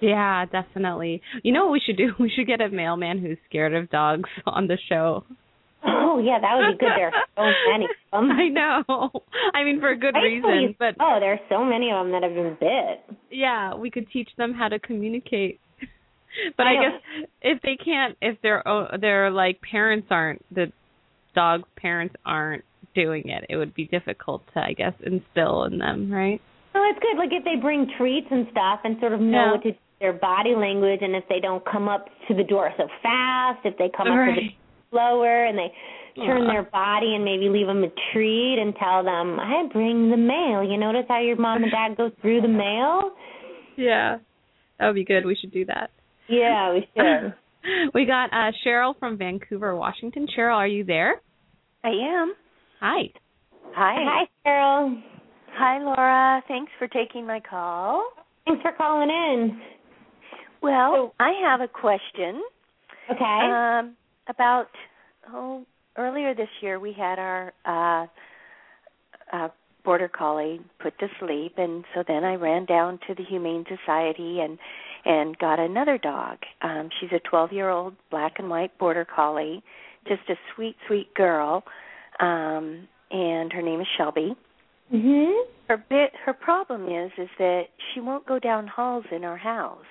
[0.00, 1.22] Yeah, definitely.
[1.44, 2.12] You know what we should do?
[2.18, 5.24] We should get a mailman who's scared of dogs on the show.
[5.84, 6.92] Oh yeah, that would be good.
[6.96, 8.30] There are so many of them.
[8.30, 9.10] I know.
[9.52, 12.22] I mean, for a good reason, but oh, there are so many of them that
[12.22, 13.18] have been bit.
[13.30, 15.60] yeah, we could teach them how to communicate.
[16.56, 20.72] But I I, guess if they can't, if their o- their like parents aren't the
[21.34, 22.64] dog's parents aren't
[22.94, 26.40] doing it, it would be difficult to I guess instill in them, right?
[26.74, 27.18] Oh, it's good.
[27.18, 29.52] Like if they bring treats and stuff and sort of know Yeah.
[29.52, 32.88] what to their body language and if they don't come up to the door so
[33.02, 34.56] fast, if they come up to the Right.
[34.90, 35.72] slower and they
[36.16, 36.52] turn Aw.
[36.52, 40.62] their body and maybe leave them a treat and tell them, I bring the mail.
[40.64, 43.12] You notice how your mom and dad go through the mail?
[43.76, 44.18] Yeah,
[44.78, 45.24] that would be good.
[45.24, 45.90] We should do that.
[46.32, 47.34] Yeah, we should.
[47.94, 50.26] we got uh Cheryl from Vancouver, Washington.
[50.36, 51.20] Cheryl, are you there?
[51.84, 52.34] I am.
[52.80, 53.02] Hi.
[53.74, 53.96] Hi.
[53.98, 55.02] Hi, Cheryl.
[55.54, 56.42] Hi, Laura.
[56.48, 58.10] Thanks for taking my call.
[58.46, 59.60] Thanks for calling in.
[60.62, 62.42] Well, I have a question
[63.10, 63.24] Okay.
[63.24, 63.96] um,
[64.28, 64.68] about
[65.32, 65.66] oh
[65.98, 68.06] earlier this year we had our uh,
[69.36, 69.48] uh,
[69.84, 74.40] border collie put to sleep, and so then I ran down to the Humane Society
[74.40, 74.58] and
[75.04, 76.38] and got another dog.
[76.62, 79.62] Um, she's a 12 year old black and white border collie,
[80.06, 81.64] just a sweet sweet girl,
[82.20, 84.34] um, and her name is Shelby.
[84.92, 85.44] mhm.
[85.68, 89.84] her bit her problem is is that she won't go down halls in our house.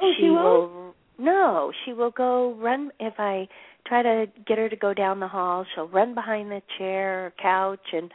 [0.00, 0.44] Oh, she won't?
[0.44, 3.48] will no, she will go run if I
[3.86, 7.32] try to get her to go down the hall, she'll run behind the chair or
[7.40, 8.10] couch and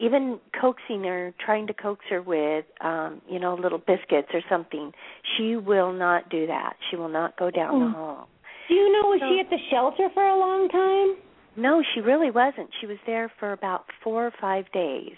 [0.00, 4.92] even coaxing her, trying to coax her with um, you know, little biscuits or something.
[5.36, 6.74] She will not do that.
[6.90, 7.84] She will not go down Oh.
[7.86, 8.28] the hall.
[8.68, 11.16] Do you know was So- she at the shelter for a long time?
[11.56, 12.70] No, she really wasn't.
[12.80, 15.16] She was there for about 4 or 5 days.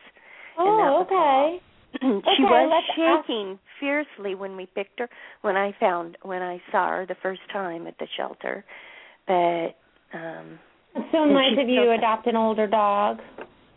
[0.58, 1.60] Oh, okay.
[2.00, 5.08] she Okay, was let's ask- shaking fiercely when we picked her
[5.42, 8.64] when I found when I saw her the first time at the shelter.
[9.26, 9.76] But
[10.16, 10.58] um
[10.94, 13.20] It's so nice of you so- to adopt an older dog.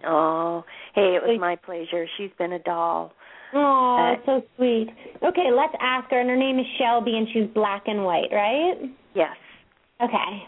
[0.07, 2.05] Oh, hey, it was my pleasure.
[2.17, 3.13] She's been a doll.
[3.53, 4.87] Oh, Uh, that's so sweet.
[5.23, 6.19] Okay, let's ask her.
[6.19, 8.75] And her name is Shelby, and she's black and white, right?
[9.13, 9.35] Yes.
[10.01, 10.43] Okay.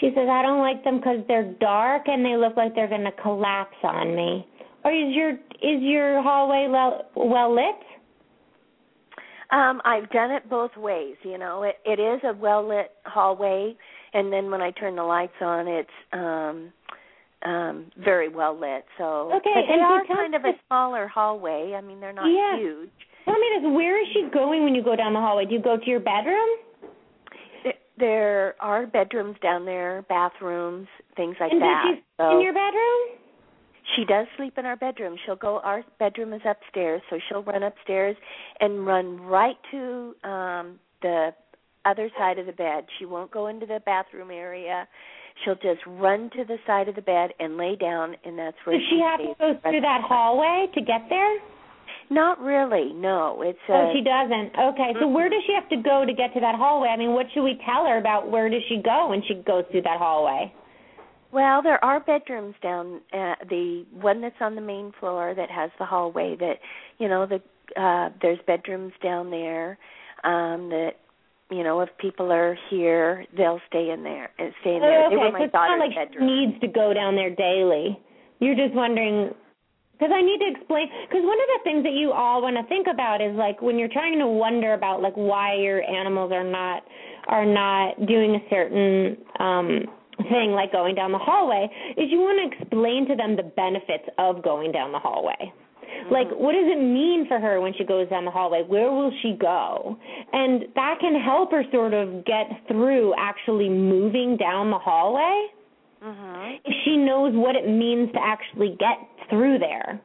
[0.00, 3.04] She says, I don't like them because they're dark and they look like they're going
[3.04, 4.46] to collapse on me.
[4.84, 7.74] Or is your is your hallway well, well lit?
[9.54, 11.62] Um, I've done it both ways, you know.
[11.62, 13.76] It it is a well lit hallway
[14.12, 16.72] and then when I turn the lights on it's um
[17.44, 18.84] um very well lit.
[18.98, 21.74] So Okay, but they and are kind of a smaller hallway.
[21.76, 22.58] I mean they're not Yeah.
[22.58, 22.90] huge.
[23.26, 25.46] Tell me this: Where is she going when you go down the hallway?
[25.46, 26.48] Do you go to your bedroom?
[27.96, 31.84] There are bedrooms down there, bathrooms, things like and that.
[32.16, 33.23] so in your bedroom?
[33.96, 35.16] She does sleep in our bedroom.
[35.24, 38.16] She'll go our bedroom is upstairs, so she'll run upstairs
[38.60, 41.30] and run right to um the
[41.84, 42.86] other side of the bed.
[42.98, 44.88] She won't go into the bathroom area.
[45.44, 48.78] she'll just run to the side of the bed and lay down, and that's where
[48.78, 51.38] Does she have to go through that hallway to get there?
[52.10, 52.92] Not really.
[52.94, 54.52] No, it's uh, Oh, she doesn't.
[54.72, 56.88] Okay, so where does she have to go to get to that hallway?
[56.88, 59.64] I mean, what should we tell her about where does she go when she goes
[59.70, 60.52] through that hallway?
[61.34, 65.68] Well, there are bedrooms down uh, the one that's on the main floor that has
[65.80, 66.60] the hallway that
[66.98, 67.42] you know the
[67.80, 69.76] uh there's bedrooms down there
[70.22, 70.92] um that
[71.50, 75.06] you know if people are here they'll stay in there and stay in there.
[75.06, 76.26] Oh, they okay, were so my it's not like bedroom.
[76.26, 77.98] needs to go down there daily.
[78.38, 79.34] You're just wondering
[79.98, 82.62] because I need to explain because one of the things that you all want to
[82.68, 86.44] think about is like when you're trying to wonder about like why your animals are
[86.44, 86.84] not
[87.26, 92.52] are not doing a certain um thing like going down the hallway is you want
[92.52, 95.52] to explain to them the benefits of going down the hallway.
[96.10, 98.62] Like, what does it mean for her when she goes down the hallway?
[98.66, 99.96] Where will she go?
[100.32, 105.48] And that can help her sort of get through actually moving down the hallway
[106.02, 106.60] Mhm.
[106.64, 108.98] if she knows what it means to actually get
[109.30, 110.00] through there.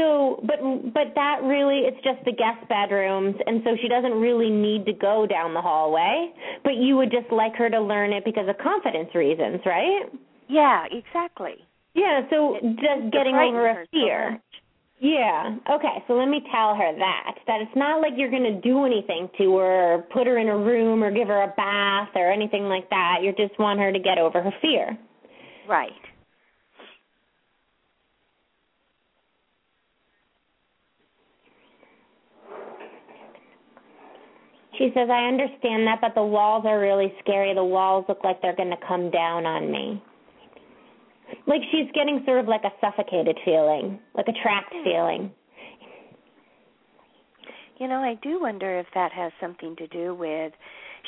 [0.00, 0.58] So, but
[0.94, 4.94] but that really it's just the guest bedrooms and so she doesn't really need to
[4.94, 6.32] go down the hallway,
[6.64, 10.04] but you would just like her to learn it because of confidence reasons, right?
[10.48, 11.56] Yeah, exactly.
[11.94, 14.30] Yeah, so It- just getting over a fear.
[14.32, 14.40] much.
[15.00, 15.56] Yeah.
[15.70, 16.02] Okay.
[16.06, 19.28] So let me tell her that that it's not like you're going to do anything
[19.38, 22.64] to her, or put her in a room, or give her a bath, or anything
[22.68, 23.18] like that.
[23.22, 24.96] You just want her to get over her fear.
[25.68, 25.92] Right.
[34.80, 37.52] She says, "I understand that, but the walls are really scary.
[37.52, 40.02] The walls look like they're going to come down on me."
[41.46, 45.30] Like she's getting sort of like a suffocated feeling, like a trapped feeling.
[47.76, 50.52] You know, I do wonder if that has something to do with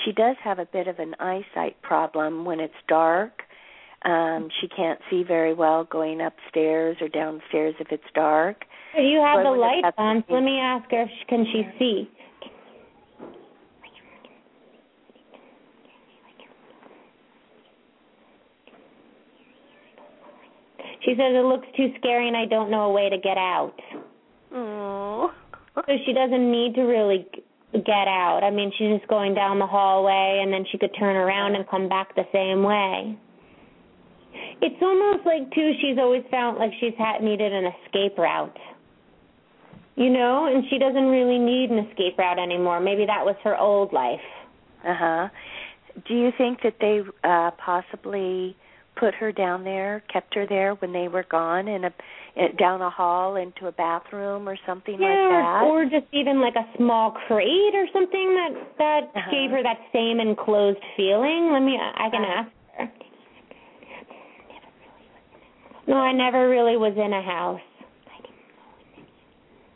[0.04, 3.42] she does have a bit of an eyesight problem when it's dark.
[4.04, 8.64] Um she can't see very well going upstairs or downstairs if it's dark.
[8.94, 10.24] So you have So the lights on.
[10.28, 12.11] Let me ask her if she, can she see.
[21.04, 23.74] She says it looks too scary and I don't know a way to get out.
[24.52, 25.32] Oh.
[25.74, 27.26] So she doesn't need to really
[27.72, 28.40] get out.
[28.44, 31.68] I mean, she's just going down the hallway and then she could turn around and
[31.68, 33.18] come back the same way.
[34.60, 38.56] It's almost like too she's always felt like she's had needed an escape route.
[39.96, 42.80] You know, and she doesn't really need an escape route anymore.
[42.80, 44.20] Maybe that was her old life.
[44.86, 45.28] Uh-huh.
[46.06, 48.56] Do you think that they uh possibly
[48.96, 51.90] put her down there, kept her there when they were gone in a
[52.37, 55.62] in, down a hall into a bathroom or something yeah, like that?
[55.64, 59.31] or just even like a small crate or something that that Uh-huh.
[59.31, 61.50] gave her that same enclosed feeling.
[61.52, 62.42] Let me I can Uh-huh.
[62.42, 62.92] ask her.
[65.88, 67.61] No, I never really was in a house.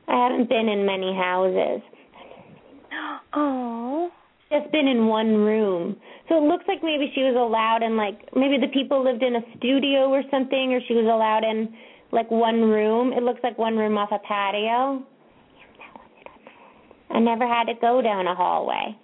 [0.08, 1.82] I haven't been in many houses.
[3.34, 4.10] oh.
[4.50, 5.96] Just been in one room.
[6.28, 9.36] So it looks like maybe she was allowed in like maybe the people lived in
[9.36, 11.74] a studio or something or she was allowed in
[12.12, 13.12] like one room.
[13.12, 15.02] It looks like one room off a patio.
[17.10, 18.96] I never had to go down a hallway.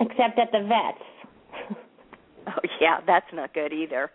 [0.00, 1.78] Except at the vets.
[2.44, 4.10] Oh yeah, that's not good either.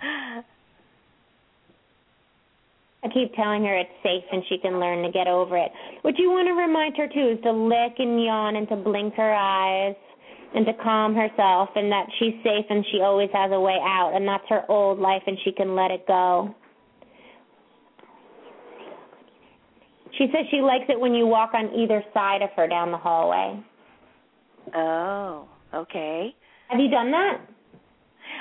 [3.04, 5.70] I keep telling her it's safe and she can learn to get over it.
[6.02, 9.14] What you want to remind her too is to lick and yawn and to blink
[9.14, 9.94] her eyes
[10.54, 14.12] and to calm herself and that she's safe and she always has a way out
[14.14, 16.54] and that's her old life and she can let it go.
[20.16, 22.98] She says she likes it when you walk on either side of her down the
[22.98, 23.62] hallway.
[24.74, 26.34] oh, okay.
[26.68, 27.40] Have you done that?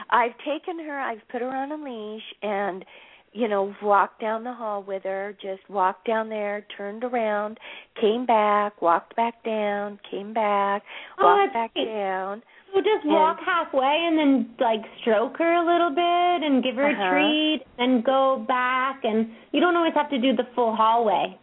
[0.09, 2.85] I've taken her, I've put her on a leash and
[3.33, 7.59] you know, walked down the hall with her, just walked down there, turned around,
[7.99, 10.83] came back, walked back down, came back,
[11.19, 11.85] Oh, walked back great.
[11.85, 12.43] down.
[12.73, 16.89] So just walk halfway and then like stroke her a little bit and give her
[16.89, 17.03] Uh-huh.
[17.03, 21.37] a treat and go back and you don't always have to do the full hallway.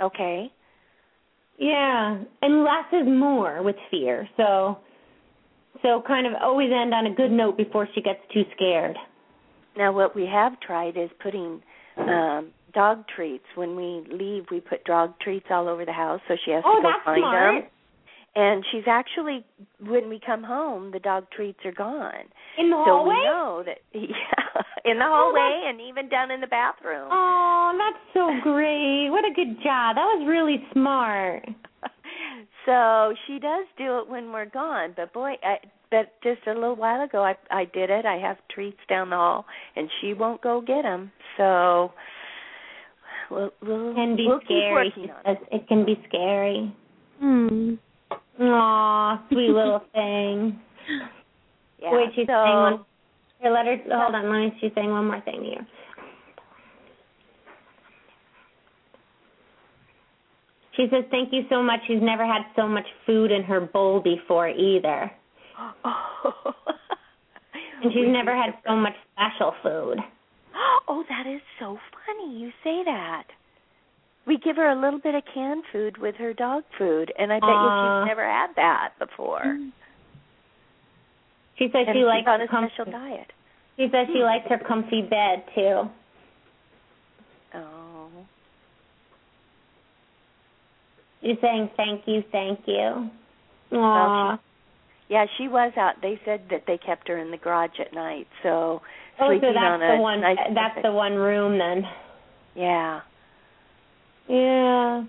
[0.00, 0.50] Okay.
[1.58, 4.28] Yeah, and less is more with fear.
[4.36, 4.78] So
[5.82, 8.96] so kind of always end on a good note before she gets too scared.
[9.76, 11.62] Now what we have tried is putting
[11.98, 13.44] um dog treats.
[13.54, 16.76] When we leave we put dog treats all over the house so she has Oh,
[16.76, 17.62] to go that's find smart.
[17.62, 17.70] them.
[18.34, 19.44] And she's actually
[19.80, 22.24] when we come home the dog treats are gone.
[22.58, 23.14] In the hallway.
[23.14, 27.08] so we know that yeah, in the Oh, hallway and even down in the bathroom.
[27.10, 29.10] Oh, that's so great.
[29.10, 29.96] What a good job.
[29.96, 31.44] That was really smart.
[32.66, 35.58] so she does do it when we're gone, but boy, I,
[35.92, 38.04] but just a little while ago I I did it.
[38.06, 39.44] I have treats down the hall,
[39.76, 41.12] and she won't go get them.
[41.36, 41.92] So
[43.30, 44.90] we'll we'll, It can be we'll scary.
[44.96, 46.74] keep working on It, it can be scary.
[47.20, 47.74] Hmm.
[48.40, 50.58] Aw, sweet little thing.
[51.80, 51.90] Yeah.
[51.92, 52.84] Wait, she's so, saying one.
[53.40, 53.76] Here, let her.
[53.92, 54.30] Hold on.
[54.30, 54.58] Let me.
[54.60, 55.60] She's saying one more thing to you.
[60.76, 61.80] She says, "Thank you so much.
[61.86, 65.10] She's never had so much food in her bowl before either,
[65.84, 66.54] Oh.
[67.82, 69.98] and she's never had so much special food."
[70.88, 72.38] Oh, that is so funny.
[72.38, 73.24] You say that.
[74.26, 77.40] We give her a little bit of canned food with her dog food, and I
[77.40, 79.42] bet you she's never had that before.
[79.44, 79.70] Mm.
[81.58, 82.72] She says and she likes on her a comfy.
[82.74, 83.32] special diet.
[83.76, 85.82] She says she likes her comfy bed too.
[87.54, 88.08] Oh.
[91.22, 93.10] She's saying thank you, thank you.
[93.70, 94.38] Well, Aw.
[95.12, 95.96] Yeah, she was out.
[96.00, 98.80] They said that they kept her in the garage at night, so
[99.20, 100.20] Oh, sleeping so that's on a the one.
[100.22, 101.82] nice that's the one room then.
[102.54, 103.00] Yeah.
[104.26, 105.04] Yeah.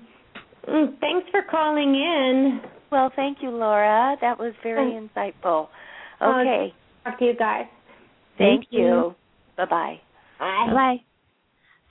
[0.68, 2.60] Mm, thanks for calling in.
[2.92, 4.18] Well, thank you, Laura.
[4.20, 5.70] That was very insightful.
[6.20, 6.74] Oh, Okay.
[7.06, 7.68] Talk to you guys.
[8.38, 8.84] thank thank you.
[8.84, 9.16] you.
[9.56, 9.96] Bye bye.
[10.38, 10.68] Bye.
[10.74, 10.96] Bye.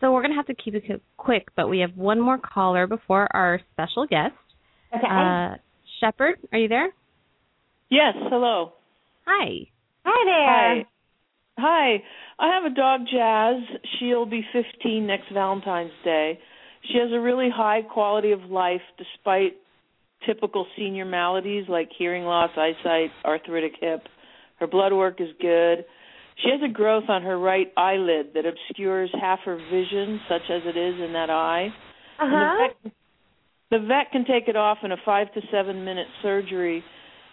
[0.02, 0.84] So we're gonna have to keep it
[1.16, 4.34] quick, but we have one more caller before our special guest.
[4.94, 5.06] Okay.
[5.08, 5.56] Uh,
[5.98, 6.90] Shepard, are you there?
[7.92, 8.72] Yes, hello.
[9.26, 9.68] Hi.
[10.06, 10.86] Hi there.
[11.58, 11.98] Hi.
[11.98, 12.02] Hi.
[12.38, 13.56] I have a dog, Jazz.
[13.98, 16.38] She'll be 15 next Valentine's Day.
[16.90, 19.56] She has a really high quality of life despite
[20.26, 24.00] typical senior maladies like hearing loss, eyesight, arthritic hip.
[24.58, 25.84] Her blood work is good.
[26.42, 30.62] She has a growth on her right eyelid that obscures half her vision, such as
[30.64, 31.68] it is in that eye.
[32.18, 32.68] Uh And the huh.
[32.82, 32.92] vet,
[33.70, 36.82] the vet can take it off in a five to seven minute surgery,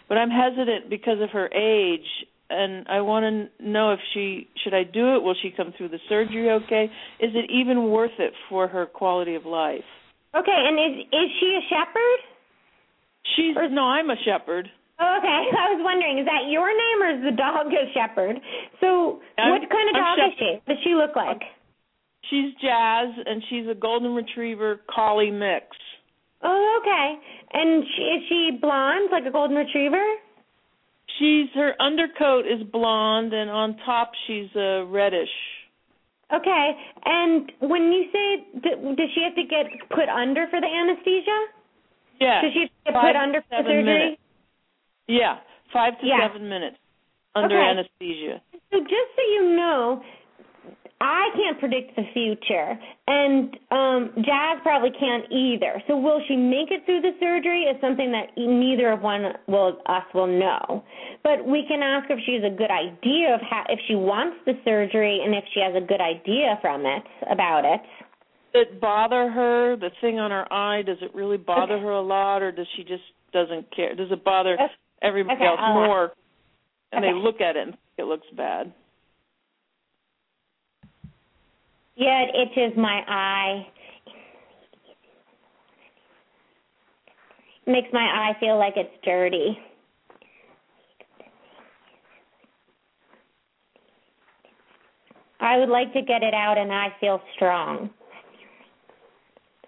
[0.10, 2.08] but I'm hesitant because of her age,
[2.50, 5.24] and I want to know if she should I do it?
[5.24, 6.86] Will she come through the surgery okay?
[7.20, 9.86] Is it even worth it for her quality of life?
[10.36, 12.20] Okay, and is is she a shepherd?
[13.36, 14.68] She's no, I'm a shepherd.
[15.00, 18.36] Oh, okay, I was wondering, is that your name or is the dog a shepherd?
[18.82, 20.52] So, I'm- what kind of I'm dog is she?
[20.66, 21.42] What does she look like?
[22.30, 25.66] She's Jazz, and she's a golden retriever collie mix.
[26.42, 27.20] Oh, okay.
[27.54, 30.04] And she, is she blonde, like a golden retriever?
[31.18, 35.30] She's her undercoat is blonde, and on top she's uh, reddish.
[36.34, 36.72] Okay.
[37.06, 41.40] And when you say, d- does she have to get put under for the anesthesia?
[42.22, 42.42] Yeah.
[42.42, 43.84] Does she have to get put under for the surgery?
[43.84, 44.22] minutes.
[45.08, 45.38] Yeah,
[45.74, 46.30] five to Yeah.
[46.30, 46.78] seven minutes
[47.36, 47.68] under Okay.
[47.70, 48.42] anesthesia.
[48.72, 50.04] So just so you know,
[51.02, 52.78] I can't predict the future,
[53.08, 55.82] and um Jazz probably can't either.
[55.88, 59.80] So will she make it through the surgery is something that neither of one will
[59.86, 60.84] us will know.
[61.24, 64.38] But we can ask if she has a good idea of how if she wants
[64.46, 67.82] the surgery and if she has a good idea from it about it.
[68.52, 69.76] Does it bother her?
[69.78, 72.84] The thing on her eye, does it really bother her a lot, or does she
[72.84, 73.96] just doesn't care?
[73.96, 74.68] Does it bother Okay.
[75.02, 76.12] everybody Okay, else I'll- more?
[76.92, 78.74] And they look at it and think it looks bad.
[82.00, 83.68] Yeah, it itches my eye.
[87.68, 89.60] Makes my eye feel like it's dirty.
[95.42, 97.90] I would like to get it out and I feel strong.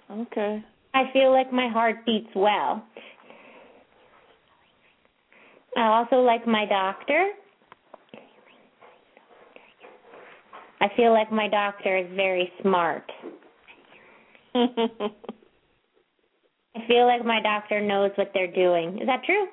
[0.09, 0.63] Okay.
[0.93, 2.81] I feel like my heart beats well.
[5.75, 7.27] I also like my doctor.
[10.81, 13.09] I feel like my doctor is very smart.
[14.55, 14.67] I
[16.87, 18.99] feel like my doctor knows what they're doing.
[18.99, 19.47] Is that true?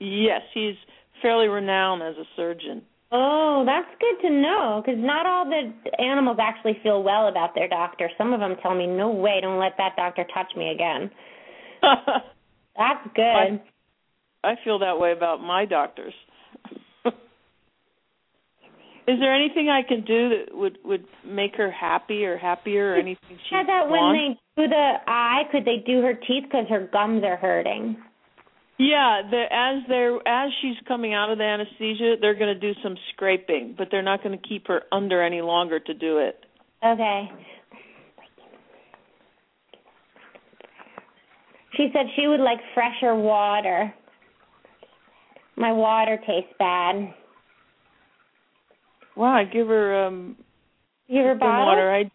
[0.00, 0.74] yes, he's
[1.22, 2.82] fairly renowned as a surgeon.
[3.12, 5.72] Oh, that's good to know because not all the
[6.02, 8.10] animals actually feel well about their doctor.
[8.18, 11.10] Some of them tell me, "No way, don't let that doctor touch me again."
[11.82, 13.60] That's good.
[14.44, 16.14] I feel that way about my doctors.
[19.08, 22.96] Is there anything I can do that would would make her happy or happier or
[22.96, 26.66] anything she Said that when they do the eye, could they do her teeth because
[26.68, 27.96] her gums are hurting?
[28.78, 32.78] Yeah, the, as they're as she's coming out of the anesthesia, they're going to do
[32.82, 36.44] some scraping, but they're not going to keep her under any longer to do it.
[36.84, 37.28] Okay.
[41.76, 43.92] She said she would like fresher water.
[45.56, 47.14] My water tastes bad.
[49.16, 50.36] Wow, I give her um
[51.10, 51.66] ever some bottle?
[51.66, 51.94] water.
[51.94, 52.10] I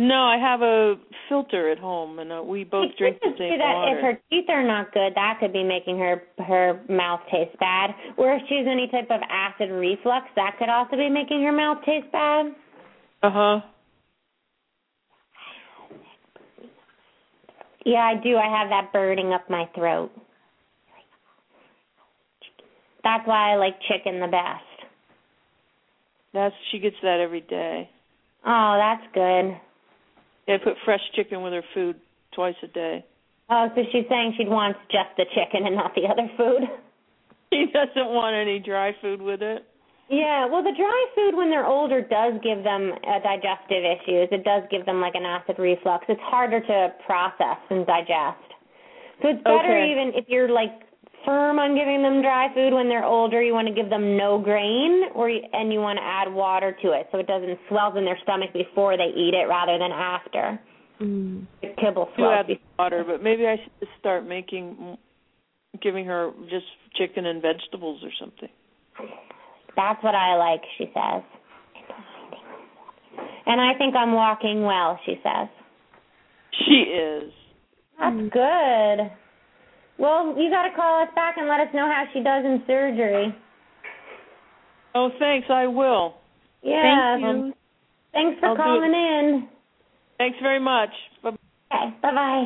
[0.00, 0.94] no, I have a
[1.28, 3.98] filter at home, and uh, we both drink the same that water.
[3.98, 7.90] If her teeth are not good, that could be making her her mouth taste bad.
[8.16, 11.78] Or if she's any type of acid reflux, that could also be making her mouth
[11.84, 12.46] taste bad.
[13.24, 13.60] Uh huh.
[17.84, 18.36] Yeah, I do.
[18.36, 20.12] I have that burning up my throat.
[23.02, 24.67] That's why I like chicken the best.
[26.38, 27.90] That's she gets that every day.
[28.46, 29.58] Oh, that's good.
[30.46, 31.96] Yeah, I put fresh chicken with her food
[32.34, 33.04] twice a day.
[33.50, 36.62] Oh, so she's saying she wants just the chicken and not the other food.
[37.50, 39.64] She doesn't want any dry food with it.
[40.10, 44.28] Yeah, well, the dry food when they're older does give them uh, digestive issues.
[44.30, 46.04] It does give them like an acid reflux.
[46.10, 48.52] It's harder to process and digest.
[49.22, 49.88] So it's better Okay.
[49.90, 50.72] even if you're like
[51.24, 53.42] firm on giving them dry food when they're older.
[53.42, 56.76] You want to give them no grain, or you, and you want to add water
[56.82, 59.92] to it so it doesn't swell in their stomach before they eat it rather than
[59.92, 60.60] after.
[61.00, 61.46] Mm.
[61.62, 62.34] The kibble Do swells.
[62.40, 64.96] add the water, but maybe I should just start making,
[65.80, 66.66] giving her just
[66.96, 68.48] chicken and vegetables or something.
[69.76, 71.22] That's what I like, she says.
[73.46, 75.48] And I think I'm walking well, she says.
[76.66, 77.32] She is.
[77.98, 79.10] That's good.
[79.98, 82.62] Well, you got to call us back and let us know how she does in
[82.66, 83.34] surgery.
[84.94, 85.48] Oh, thanks.
[85.50, 86.14] I will.
[86.62, 87.16] Yeah.
[87.20, 87.52] Thank you.
[88.12, 89.48] Thanks for I'll calling in.
[90.16, 90.90] Thanks very much.
[91.22, 91.30] Bye.
[91.30, 91.96] Okay.
[92.02, 92.44] Bye bye.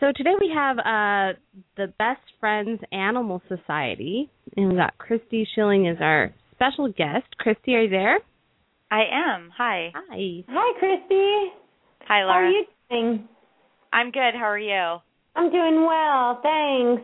[0.00, 1.38] So today we have uh,
[1.76, 7.26] the Best Friends Animal Society, and we've got Christy Schilling as our special guest.
[7.38, 8.18] Christy, are you there?
[8.90, 9.50] I am.
[9.56, 9.92] Hi.
[9.94, 10.44] Hi.
[10.48, 11.52] Hi, Christy.
[12.06, 12.32] Hi, Laura.
[12.32, 13.28] How are you doing?
[13.92, 14.34] I'm good.
[14.34, 14.98] How are you?
[15.36, 17.02] I'm doing well, thanks.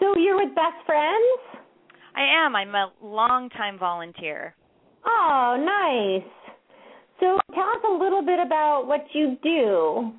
[0.00, 1.64] So you're with Best Friends?
[2.14, 2.54] I am.
[2.54, 4.54] I'm a longtime volunteer.
[5.06, 6.30] Oh, nice.
[7.20, 10.12] So tell us a little bit about what you do.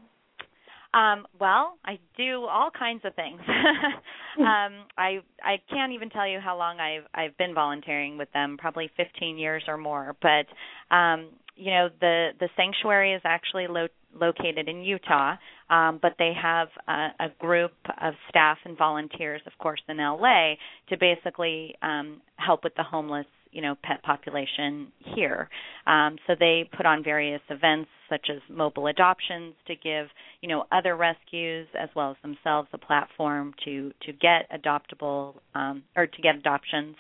[0.94, 3.40] Um, well, I do all kinds of things.
[4.40, 8.58] um, I I can't even tell you how long I've I've been volunteering with them,
[8.58, 10.16] probably 15 years or more.
[10.22, 10.48] But
[10.96, 15.36] um, you know, the the sanctuary is actually lo- located in Utah,
[15.70, 20.54] um, but they have a, a group of staff and volunteers, of course, in LA
[20.90, 25.50] to basically um, help with the homeless you know pet population here.
[25.88, 30.08] Um, so they put on various events such as mobile adoptions to give
[30.42, 35.84] you know other rescues as well as themselves a platform to to get adoptable um,
[35.96, 36.96] or to get adoptions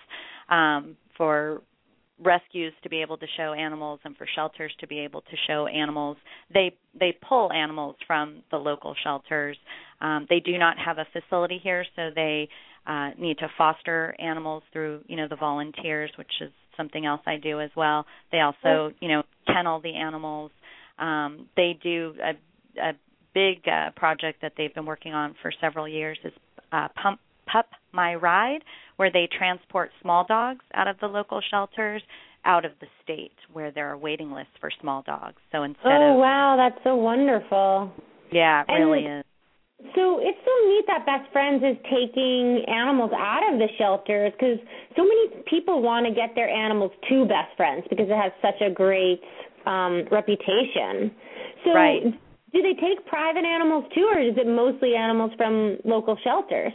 [0.49, 1.61] um, for
[2.21, 5.67] rescues to be able to show animals and for shelters to be able to show
[5.67, 6.17] animals.
[6.53, 9.57] They they pull animals from the local shelters.
[10.01, 12.49] Um, they do not have a facility here so they
[12.87, 17.37] uh, need to foster animals through you know the volunteers which is something else I
[17.37, 18.05] do as well.
[18.31, 20.51] They also you know kennel the animals.
[20.97, 22.93] Um, they do a, a
[23.33, 26.33] big uh, project that they've been working on for several years is
[26.71, 27.19] uh, pump
[27.51, 28.63] pup my ride
[28.99, 32.01] where they transport small dogs out of the local shelters
[32.43, 36.11] out of the state where there are waiting lists for small dogs so instead Oh,
[36.11, 37.91] of Oh wow, that's so wonderful.
[38.31, 39.23] yeah it And- really is
[39.95, 44.59] So it's so neat that Best Friends is taking animals out of the shelters because
[44.97, 48.59] so many people want to get their animals to Best Friends because it has such
[48.59, 49.21] a great
[49.65, 51.11] um, reputation.
[51.63, 52.03] So Right.
[52.51, 56.73] do they take private animals too, or is it mostly animals from local shelters?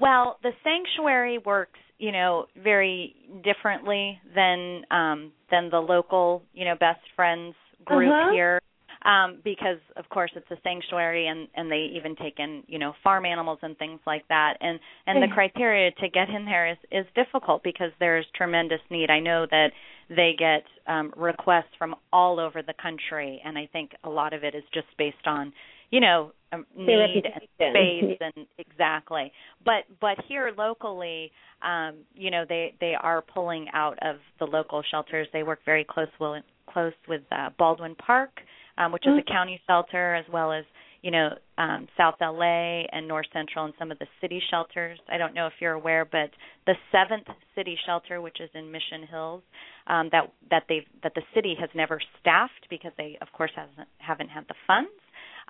[0.00, 6.74] Well, the sanctuary works, you know, very differently than um than the local, you know,
[6.78, 8.32] best friends group Uh-huh.
[8.32, 8.60] here.
[9.04, 12.92] Um because of course it's a sanctuary and and they even take in, you know,
[13.02, 14.54] farm animals and things like that.
[14.60, 19.10] And and the criteria to get in there is is difficult because there's tremendous need.
[19.10, 19.70] I know that
[20.08, 24.44] they get um requests from all over the country and I think a lot of
[24.44, 25.52] it is just based on,
[25.90, 29.32] you know, um, need and space and exactly.
[29.64, 31.30] But but here locally
[31.62, 35.28] um you know they they are pulling out of the local shelters.
[35.32, 36.40] They work very close will
[36.72, 38.30] close with uh, Baldwin Park
[38.78, 39.26] um which is a Mhm.
[39.32, 40.64] county shelter as well as
[41.02, 44.98] you know um South LA and North Central and some of the city shelters.
[45.08, 46.30] I don't know if you're aware but
[46.66, 49.42] the 7th city shelter which is in Mission Hills
[49.86, 53.88] um that that they that the city has never staffed because they of course hasn't
[53.98, 54.90] haven't had the funds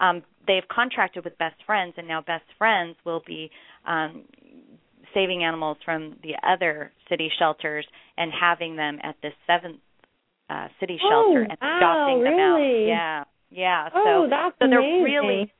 [0.00, 3.50] um, they've contracted with Best Friends, and now Best Friends will be
[3.86, 4.24] um,
[5.14, 7.86] saving animals from the other city shelters
[8.16, 9.80] and having them at this seventh
[10.50, 12.58] uh, city Oh, shelter and wow, adopting them out.
[12.86, 13.88] Yeah, yeah.
[13.94, 15.04] Oh, so that's so they're amazing.
[15.04, 15.52] really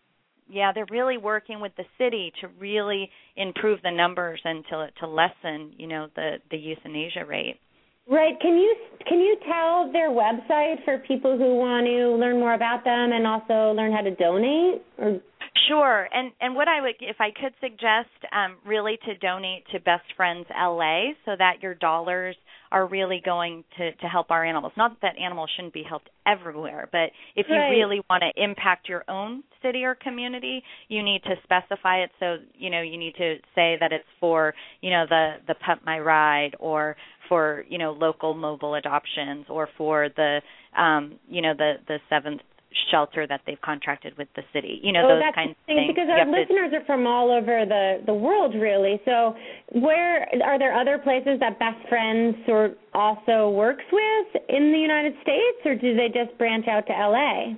[0.51, 5.07] yeah they're really working with the city to really improve the numbers and to to
[5.07, 7.61] lessen you know the the euthanasia rate
[8.11, 8.41] Right.
[8.41, 8.75] Can you
[9.07, 13.27] can you tell their website for people who want to learn more about them and
[13.27, 14.83] also learn how to donate?
[14.99, 15.21] Or
[15.69, 16.09] Sure.
[16.13, 20.05] And and what I would if I could suggest um really to donate to Best
[20.17, 22.37] Friends LA so that your dollars
[22.71, 24.73] are really going to to help our animals.
[24.77, 27.71] Not that animals shouldn't be helped everywhere, but if you Right.
[27.71, 32.37] really want to impact your own city or community, you need to specify it so,
[32.55, 35.99] you know, you need to say that it's for, you know, the the Pup My
[35.99, 36.97] Ride or
[37.29, 40.41] for, you know, local mobile adoptions or for the
[40.77, 42.41] um, you know, the the seventh
[42.91, 44.79] shelter that they've contracted with the city.
[44.83, 45.89] You know, oh, those kinds of things.
[45.89, 49.01] because our have to- listeners are from all over the the world, really.
[49.05, 49.35] So,
[49.73, 55.15] where are there other places that Best Friends sort also works with in the United
[55.23, 57.55] States, or do they just branch out to LA?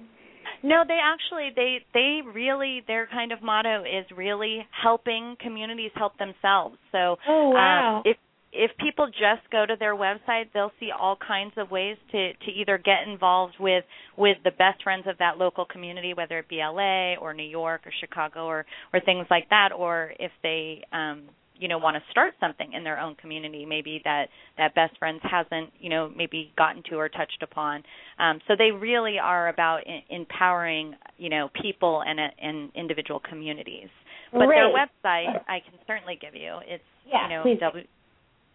[0.62, 6.16] No, they actually they they really their kind of motto is really helping communities help
[6.18, 6.76] themselves.
[6.92, 7.96] So Oh, wow.
[7.98, 8.16] um, if
[8.53, 12.51] if people just go to their website, they'll see all kinds of ways to to
[12.51, 13.84] either get involved with
[14.16, 17.82] with the best friends of that local community, whether it be LA or New York
[17.86, 21.22] or Chicago or or things like that, or if they um
[21.57, 24.26] you know want to start something in their own community maybe that
[24.57, 27.84] that best friends hasn't you know maybe gotten to or touched upon.
[28.18, 33.88] Um, so they really are about in, empowering you know people and and individual communities.
[34.32, 36.59] But their website i can certainly give you.
[36.66, 37.61] It's Yeah, you know please.
[37.61, 37.84] w,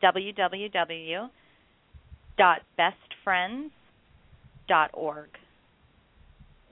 [0.04, 1.30] www
[2.38, 3.70] dot bestfriends
[4.68, 5.30] dot org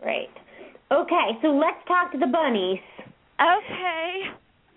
[0.02, 0.30] Great.
[0.92, 2.80] Okay, so let's talk to the bunnies.
[3.40, 4.22] okay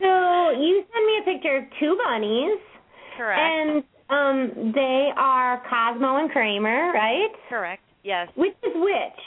[0.00, 2.58] So you sent me a picture of two bunnies,
[3.16, 7.30] correct and um, they are Cosmo and Kramer, right?
[7.48, 9.20] correct yes Which is which?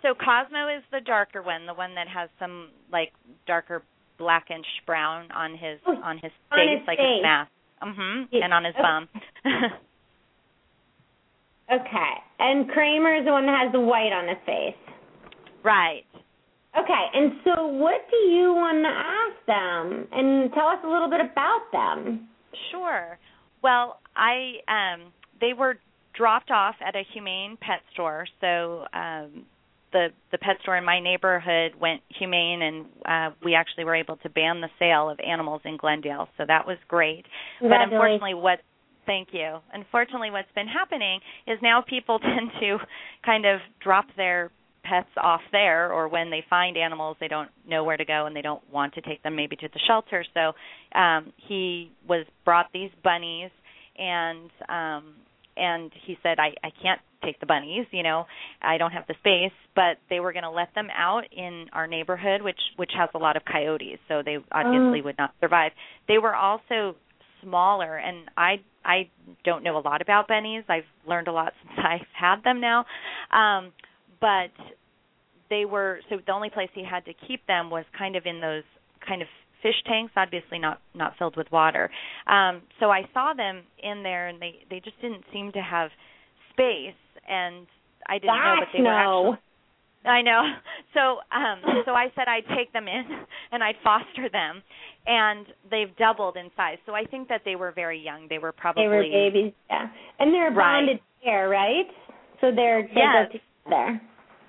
[0.00, 3.12] So Cosmo is the darker one, the one that has some like
[3.46, 3.82] darker
[4.18, 7.16] blackish brown on his Oh, on his on face, his like face.
[7.18, 7.50] his mask.
[7.82, 8.28] Mhm.
[8.30, 8.82] Yeah, And on his okay.
[8.82, 9.08] bum.
[11.72, 14.94] Okay, and Kramer is the one that has the white on his face.
[15.62, 16.04] right.
[16.78, 20.08] Okay, and so what do you want to ask them?
[20.10, 22.28] And tell us a little bit about them.
[22.70, 23.18] Sure.
[23.62, 25.76] Well, I um they were
[26.14, 28.26] dropped off at a humane pet store.
[28.40, 29.44] So um
[29.92, 34.16] the the pet store in my neighborhood went humane and uh we actually were able
[34.18, 36.28] to ban the sale of animals in Glendale.
[36.36, 37.24] So that was great.
[37.60, 38.60] But unfortunately what
[39.06, 39.58] thank you.
[39.72, 42.78] Unfortunately what's been happening is now people tend to
[43.24, 44.50] kind of drop their
[44.84, 48.34] pets off there or when they find animals they don't know where to go and
[48.34, 50.52] they don't want to take them maybe to the shelter so
[50.98, 53.50] um he was brought these bunnies
[53.96, 55.14] and um
[55.56, 58.26] and he said i i can't take the bunnies you know.
[58.60, 61.86] I don't have the space but they were going to let them out in our
[61.86, 65.04] neighborhood which which has a lot of coyotes so they obviously Oh.
[65.04, 65.72] would not survive.
[66.08, 66.96] They were also
[67.42, 68.54] smaller and i
[68.84, 69.08] i
[69.44, 70.62] don't know a lot about bunnies.
[70.68, 72.84] I've learned a lot since i've had them now.
[73.32, 73.72] Um
[74.20, 74.52] but
[75.50, 78.40] they were so the only place he had to keep them was kind of in
[78.40, 78.62] those
[79.06, 79.28] kind of
[79.62, 81.90] fish tanks obviously not not filled with water.
[82.26, 85.90] Um so i saw them in there and they they just didn't seem to have
[86.52, 86.94] space
[87.28, 87.66] and
[88.08, 89.32] i didn't know but they were no.
[89.32, 89.42] actually
[90.04, 90.42] I know.
[90.94, 93.04] So um so I said I'd take them in
[93.52, 94.62] and I'd foster them
[95.06, 96.76] and they've doubled in size.
[96.84, 98.26] So I think that they were very young.
[98.28, 99.86] They were probably They were babies, yeah.
[100.18, 100.80] And they're a Right.
[100.80, 101.86] bonded pair, right?
[102.42, 103.32] So they're they Yes.
[103.64, 104.00] together.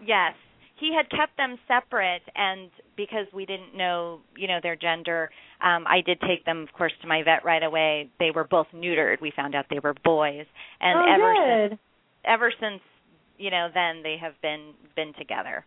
[0.02, 0.34] Yes.
[0.76, 5.86] He had kept them separate and because we didn't know, you know, their gender, um
[5.88, 8.10] I did take them of course to my vet right away.
[8.20, 9.22] They were both neutered.
[9.22, 10.46] We found out they were boys.
[10.82, 11.70] And oh, ever good.
[11.70, 11.80] since
[12.26, 12.82] ever since,
[13.38, 15.66] you know, then they have been been together.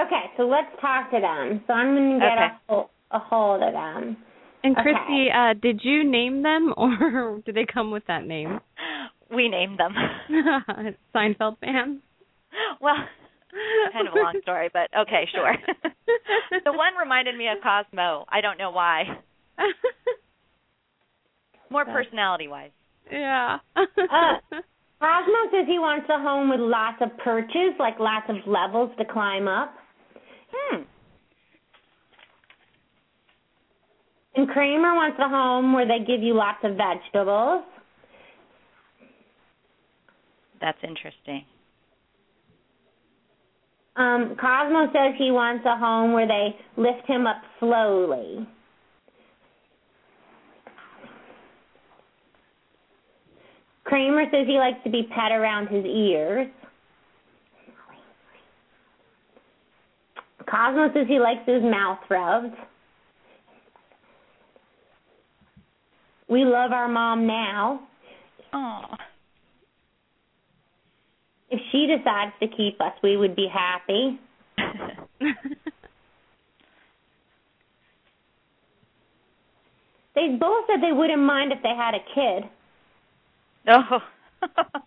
[0.00, 1.62] Okay, so let's talk to them.
[1.66, 2.46] So I'm going to get Okay.
[2.46, 4.16] a, hol- a hold of them.
[4.64, 4.82] And Okay.
[4.82, 8.60] Christy, uh, did you name them or did they come with that name?
[9.34, 9.94] We named them.
[11.14, 12.00] Seinfeld fans?
[12.80, 12.96] well,
[13.92, 15.54] kind of a long story, but okay, sure.
[16.64, 18.24] the one reminded me of Cosmo.
[18.28, 19.04] I don't know why.
[21.70, 22.70] More personality wise.
[23.10, 23.58] yeah.
[23.76, 24.56] Uh,
[25.02, 29.04] Cosmo says he wants a home with lots of perches, like lots of levels to
[29.04, 29.74] climb up.
[30.54, 30.82] Hmm.
[34.36, 37.64] And Kramer wants a home where they give you lots of vegetables.
[40.60, 41.46] That's interesting.
[43.96, 48.46] Um, Cosmo says he wants a home where they lift him up slowly.
[53.84, 56.48] Kramer says he likes to be pet around his ears.
[60.48, 62.54] Cosmo says he likes his mouth rubbed.
[66.28, 67.80] We love our mom now.
[68.52, 68.82] Oh.
[71.50, 74.18] If she decides to keep us, we would be happy.
[80.14, 82.48] they both said they wouldn't mind if they had a kid.
[83.68, 84.00] Oh.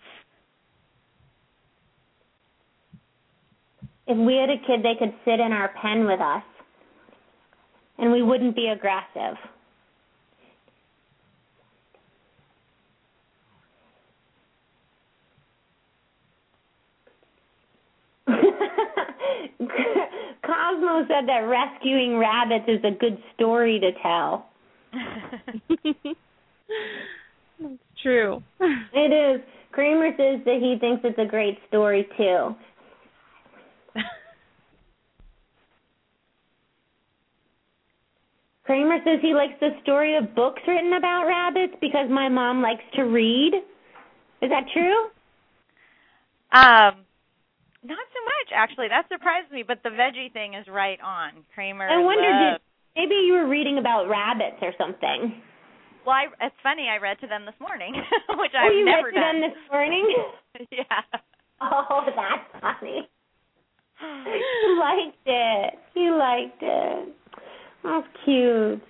[4.07, 6.43] If we had a kid, they could sit in our pen with us,
[7.97, 9.37] and we wouldn't be aggressive.
[20.45, 24.49] Cosmo said that rescuing rabbits is a good story to tell.
[27.59, 28.41] That's true.
[28.93, 29.41] It is.
[29.71, 32.55] Kramer says that he thinks it's a great story too.
[38.65, 42.83] Kramer says he likes the story of books written about rabbits because my mom likes
[42.95, 43.53] to read.
[44.41, 45.05] Is that true?
[46.51, 47.03] Um,
[47.83, 48.87] not so much actually.
[48.87, 51.31] That surprised me, but the veggie thing is right on.
[51.53, 51.89] Kramer.
[51.89, 52.61] I wondered if
[52.95, 55.41] maybe you were reading about rabbits or something.
[56.05, 56.87] Well, I, it's funny.
[56.87, 57.93] I read to them this morning,
[58.37, 59.41] which oh, I've you never read to done.
[59.41, 60.15] them this morning?
[60.71, 61.01] yeah.
[61.61, 63.09] Oh, that's funny.
[63.97, 65.73] He liked it.
[65.93, 67.15] He liked it.
[67.81, 68.81] That's cute.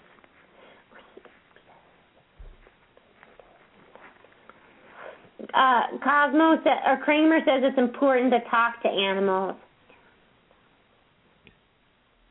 [5.53, 9.55] Uh, Cosmo sa- or Kramer says it's important to talk to animals.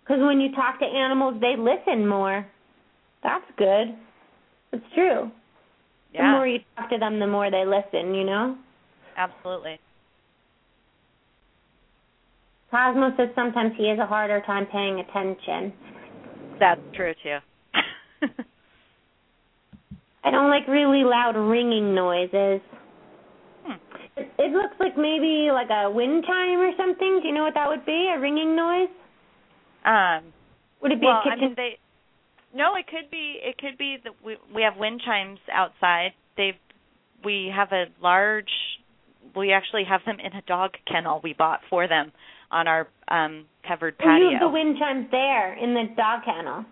[0.02, 2.44] Because when you talk to animals, they listen more.
[3.22, 3.94] That's good.
[4.74, 5.30] It's true.
[6.12, 6.22] Yeah.
[6.22, 8.56] The more you talk to them, the more they listen, you know?
[9.16, 9.78] Absolutely.
[12.70, 15.72] Cosmo says sometimes he has a harder time paying attention.
[16.58, 17.38] That's true too.
[20.24, 22.60] I don't like really loud ringing noises.
[23.64, 23.78] Hmm.
[24.16, 27.20] It, it looks like maybe like a wind chime or something.
[27.22, 28.12] Do you know what that would be?
[28.16, 28.88] A ringing noise?
[29.84, 30.32] um.
[30.82, 31.40] Would it be well, a I kitchen?
[31.48, 31.78] mean, they.
[32.54, 33.38] No, it could be.
[33.42, 36.12] It could be that we we have wind chimes outside.
[36.36, 36.52] They,
[37.24, 38.50] we have a large.
[39.34, 42.12] We actually have them in a dog kennel we bought for them
[42.50, 44.38] on our um covered And you patio.
[44.38, 46.64] have the wind chimes there in the dog kennel.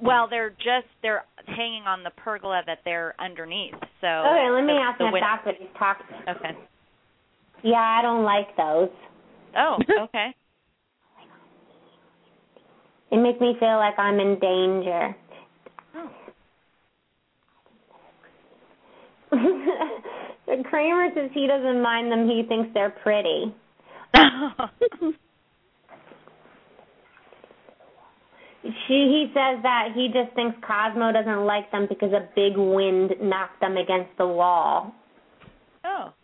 [0.00, 3.74] Well, they're just they're hanging on the pergola that they're underneath.
[4.00, 6.06] So okay, let me the, ask the him if wind- that's what he's talking.
[6.28, 6.58] Okay.
[7.62, 8.90] Yeah, I don't like those.
[9.56, 10.34] Oh, okay.
[13.14, 15.14] They makes me feel like I'm in danger.
[15.94, 16.10] Oh.
[20.68, 22.28] Kramer says he doesn't mind them.
[22.28, 23.54] He thinks they're pretty.
[28.86, 33.12] She he says that he just thinks Cosmo doesn't like them because a big wind
[33.20, 34.94] knocked them against the wall.
[35.84, 36.14] oh.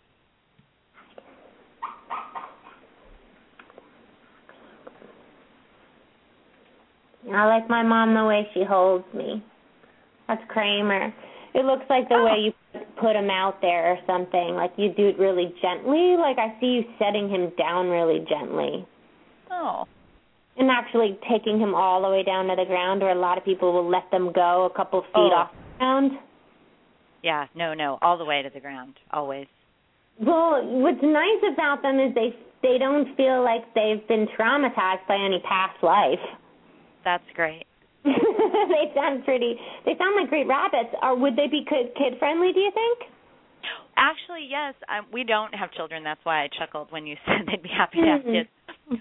[7.32, 9.42] I like my mom the way she holds me.
[10.28, 11.12] That's Kramer.
[11.54, 12.24] It looks like the Oh.
[12.24, 12.52] way you
[12.96, 14.54] put him out there or something.
[14.54, 16.16] Like you do it really gently.
[16.16, 18.86] Like I see you setting him down really gently.
[19.50, 19.86] Oh.
[20.56, 23.44] And actually taking him all the way down to the ground where a lot of
[23.44, 25.32] people will let them go a couple feet Oh.
[25.32, 26.18] off the ground.
[27.22, 29.46] Yeah, no, no, all the way to the ground, always.
[30.18, 35.16] Well, what's nice about them is they they don't feel like they've been traumatized by
[35.16, 36.20] any past life.
[37.04, 37.64] That's great.
[38.04, 39.56] they sound pretty.
[39.84, 40.94] They sound like great rabbits.
[41.02, 42.52] Or would they be kid friendly?
[42.52, 43.10] Do you think?
[43.96, 44.74] Actually, yes.
[44.88, 46.02] Um, we don't have children.
[46.04, 48.32] That's why I chuckled when you said they'd be happy to have Mhm.
[48.32, 48.48] kids.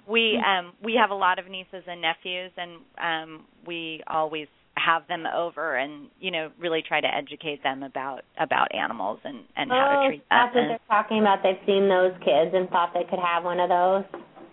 [0.07, 2.71] We um we have a lot of nieces and nephews, and
[3.01, 4.47] um we always
[4.77, 9.39] have them over and you know really try to educate them about about animals and
[9.57, 10.25] and how oh, to treat them.
[10.29, 11.39] that's what And- they're talking about.
[11.41, 14.03] They've seen those kids and thought they could have one of those.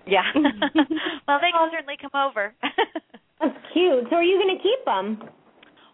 [0.07, 0.25] yeah.
[1.29, 2.55] well, they can certainly come over.
[3.41, 4.05] That's cute.
[4.11, 5.31] So are you going to keep them?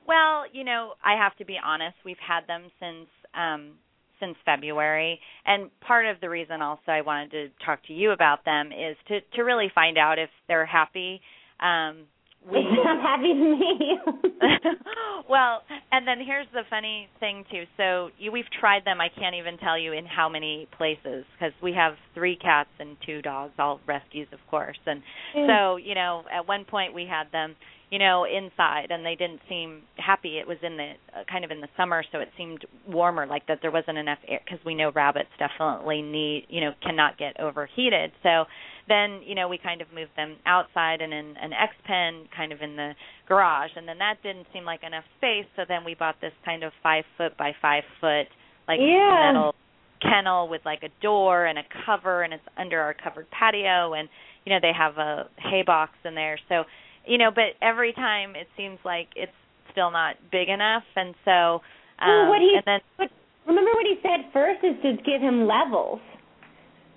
[0.07, 1.97] Well, you know, I have to be honest.
[2.05, 3.73] We've had them since um
[4.21, 8.45] since February, and part of the reason also I wanted to talk to you about
[8.45, 11.21] them is to to really find out if they're happy.
[11.61, 12.07] Um
[12.51, 13.99] we I'm happy to meet you.
[15.29, 17.65] well, and then here's the funny thing too.
[17.77, 19.01] So you, we've tried them.
[19.01, 22.97] I can't even tell you in how many places because we have three cats and
[23.07, 24.79] two dogs, all rescues, of course.
[24.87, 25.03] And
[25.37, 25.47] mm.
[25.47, 27.55] so you know, at one point we had them,
[27.93, 30.39] you know, inside, and they didn't seem happy.
[30.39, 33.47] It was in the uh, kind of in the summer, so it seemed warmer, like
[33.49, 37.39] that there wasn't enough air because we know rabbits definitely need, you know, cannot get
[37.39, 38.11] overheated.
[38.23, 38.45] So
[38.89, 42.51] then you know we kind of moved them outside and in an X pen kind
[42.51, 42.93] of in the
[43.29, 46.65] garage and then that didn't seem like enough space so then we bought this kind
[46.65, 48.27] of five foot by five foot
[48.67, 49.31] like Yeah.
[49.33, 49.55] metal
[50.01, 54.09] kennel with like a door and a cover and it's under our covered patio and
[54.45, 56.65] you know they have a hay box in there so
[57.07, 59.33] you know but every time it seems like it's
[59.71, 61.61] still not big enough and so
[62.01, 63.11] um well, what he and then what,
[63.47, 66.01] remember what he said first is to give him levels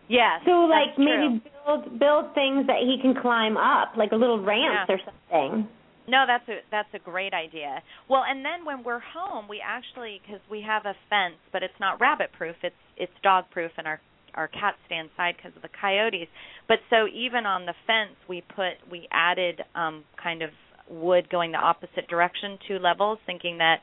[0.09, 1.05] yeah so like that's true.
[1.05, 4.95] maybe build build things that he can climb up like a little ramp Yeah.
[4.95, 5.67] or something
[6.07, 7.81] No, that's a that's a great idea.
[8.07, 11.79] Well, and then when we're home, we actually because we have a fence, but it's
[11.79, 12.55] not rabbit proof.
[12.61, 13.99] It's it's dog proof, and our
[14.35, 16.27] our cats stay inside because of the coyotes.
[16.67, 20.49] But so even on the fence, we put we added um kind of
[20.89, 23.77] wood going the opposite direction, two levels, thinking that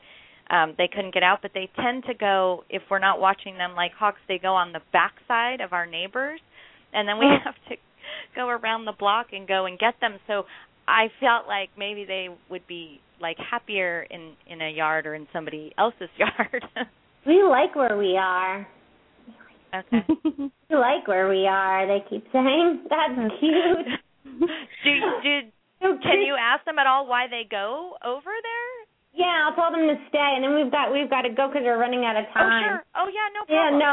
[0.49, 1.39] um they couldn't get out.
[1.41, 4.19] But they tend to go if we're not watching them like hawks.
[4.27, 6.39] They go on the back side of our neighbors,
[6.93, 7.37] and then we Oh.
[7.45, 7.75] have to
[8.35, 10.17] go around the block and go and get them.
[10.27, 10.43] So
[10.87, 15.27] I felt like maybe they would be like happier in in a yard or in
[15.31, 16.63] somebody else's yard.
[17.25, 18.67] we like where we are
[19.73, 20.03] okay.
[20.69, 23.29] we like where we are they keep saying that's mm.
[23.39, 23.87] cute
[24.83, 24.91] Do
[25.23, 25.39] do
[25.81, 28.71] So can you ask them at all why they go over there?
[29.13, 31.63] yeah i'll tell them to stay and then we've got we've got to go because
[31.63, 32.45] we're running out of time.
[32.45, 32.83] Oh time sure.
[32.95, 33.53] Oh yeah, no problem.
[33.53, 33.91] Yeah, no,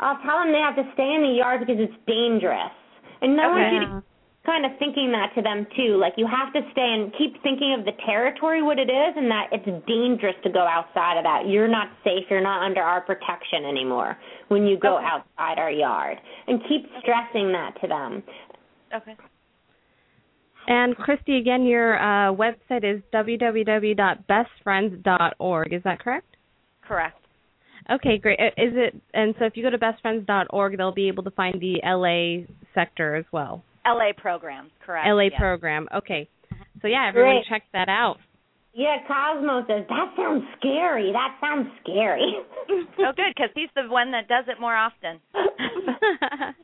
[0.00, 2.72] I'll tell them they have to stay in the yard because it's dangerous.
[3.20, 3.74] And no want Okay.
[3.74, 4.09] you to
[4.46, 5.98] kind of thinking that to them too.
[6.00, 9.30] Like you have to stay and keep thinking of the territory, what it is, and
[9.30, 11.46] that it's dangerous to go outside of that.
[11.48, 12.24] You're not safe.
[12.30, 14.16] You're not under our protection anymore
[14.48, 15.04] when you go Okay.
[15.06, 16.18] outside our yard.
[16.46, 18.22] And keep stressing that to them.
[18.94, 19.14] Okay.
[20.66, 25.72] And Christy, again, your uh, website is www.bestfriends.org.
[25.72, 26.36] Is that correct?
[26.86, 27.16] Correct.
[27.90, 28.38] Okay, great.
[28.38, 28.94] Is it?
[29.14, 33.16] And so if you go to bestfriends.org, they'll be able to find the LA sector
[33.16, 33.64] as well.
[33.86, 35.06] LA programs, correct.
[35.08, 35.32] LA yes.
[35.38, 35.88] program.
[35.94, 36.28] Okay.
[36.82, 37.46] So yeah, everyone Great.
[37.48, 38.16] check that out.
[38.72, 41.12] Yeah, Cosmo says that sounds scary.
[41.12, 42.34] That sounds scary.
[43.00, 45.18] Oh good, because he's the one that does it more often.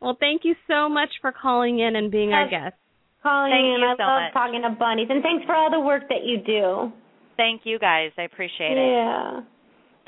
[0.00, 2.76] well, thank you so much for calling in and being our guest.
[3.22, 3.80] Calling Thank in.
[3.80, 4.32] you I so love much.
[4.32, 6.92] talking to bunnies, and thanks for all the work that you do.
[7.36, 8.12] Thank you guys.
[8.16, 8.92] I appreciate it.
[8.92, 9.40] Yeah.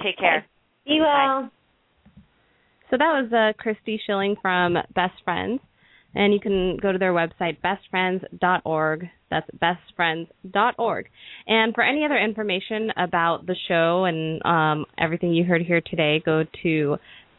[0.03, 0.47] Take care.
[0.84, 1.49] You Bye.
[2.91, 5.61] So that was uh, Christy Schilling from Best Friends,
[6.15, 9.11] and you can go to their website bestfriends.org.
[9.31, 11.11] That's bestfriends.org.
[11.47, 16.21] And for any other information about the show and um, everything you heard here today,
[16.25, 16.97] go to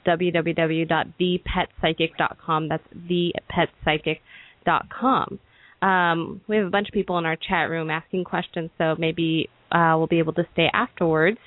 [0.07, 2.69] www.thepetpsychic.com.
[2.69, 5.39] That's thepetpsychic.com.
[5.81, 9.49] Um, we have a bunch of people in our chat room asking questions, so maybe
[9.71, 11.39] uh, we'll be able to stay afterwards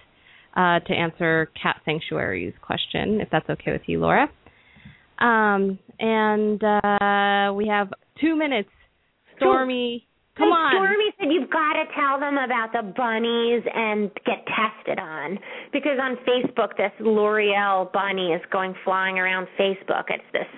[0.56, 4.28] uh, to answer Cat Sanctuary's question, if that's okay with you, Laura.
[5.22, 8.68] Um, and uh, we have two minutes.
[9.36, 10.06] Stormy,
[10.36, 10.72] come hey, on.
[10.74, 15.38] Stormy said you've got to tell them about the bunnies and get tested on
[15.72, 20.04] because on Facebook this L'Oreal bunny is going flying around Facebook.
[20.08, 20.50] It's this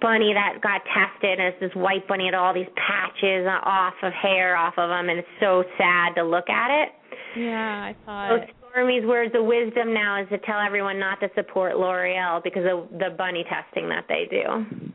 [0.00, 4.12] bunny that got tested and it's this white bunny with all these patches off of
[4.12, 6.88] hair off of them and it's so sad to look at it.
[7.36, 8.50] Yeah, I saw So it.
[8.70, 12.90] Stormy's words of wisdom now is to tell everyone not to support L'Oreal because of
[12.98, 14.92] the bunny testing that they do.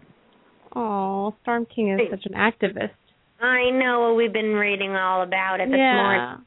[0.75, 2.91] Oh, Storm King is such an activist.
[3.41, 6.21] I know we've been reading all about it this morning.
[6.21, 6.37] yeah.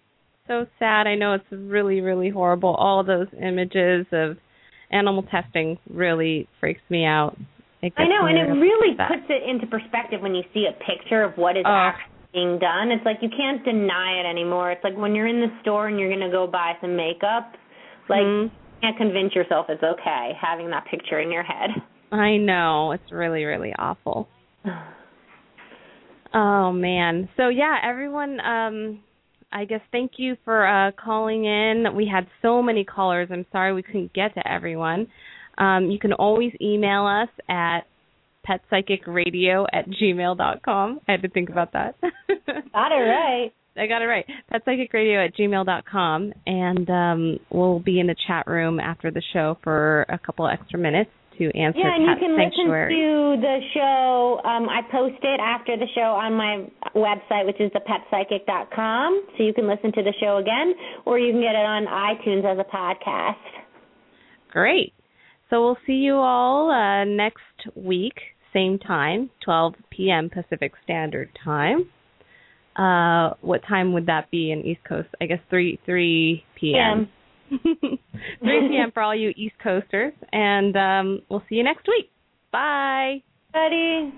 [0.47, 1.07] So sad.
[1.07, 2.75] I know it's really, really horrible.
[2.75, 4.37] All those images of
[4.91, 7.37] animal testing really freaks me out.
[7.83, 11.37] I know, and it really puts it into perspective when you see a picture of
[11.37, 11.71] what is Oh.
[11.71, 12.87] actually being done.
[12.95, 14.71] It's like you can't deny it anymore.
[14.71, 17.47] It's like when you're in the store and you're going to go buy some makeup,
[18.09, 18.43] like Mhm.
[18.45, 18.51] you
[18.83, 21.71] can't convince yourself it's okay having that picture in your head.
[22.13, 22.93] I know.
[22.93, 24.29] It's really, really awful.
[26.35, 27.29] Oh man.
[27.39, 29.01] So yeah, everyone um
[29.51, 31.95] I guess thank you for uh calling in.
[31.97, 33.29] We had so many callers.
[33.33, 35.07] I'm sorry we couldn't get to everyone.
[35.57, 37.81] Um you can always email us at
[38.49, 41.01] petpsychicradio at gmail dot com.
[41.09, 41.97] I had to think about that.
[42.03, 43.51] Got it right.
[43.77, 44.25] I got it right.
[44.53, 49.23] Petpsychicradio at gmail dot com and um we'll be in the chat room after the
[49.33, 52.97] show for a couple extra minutes to answer Yeah, and you can Sanctuary.
[52.97, 54.41] listen to the show.
[54.45, 59.27] Um, I post it after the show on my website, which is thepetpsychic.com.
[59.37, 60.75] So you can listen to the show again,
[61.07, 63.37] or you can get it on iTunes as a podcast.
[64.51, 64.95] Great.
[65.51, 68.15] So we'll see you all uh, next week,
[68.53, 70.31] same time, 12 p.m.
[70.31, 71.91] Pacific Standard Time.
[72.77, 75.09] Uh, what time would that be in East Coast?
[75.21, 77.09] I guess 3 3 p.m.
[77.51, 77.99] 3
[78.41, 78.93] p.m.
[78.93, 82.11] for all you East Coasters, and um, we'll see you next week.
[82.53, 83.23] Bye.
[83.53, 84.13] Buddy.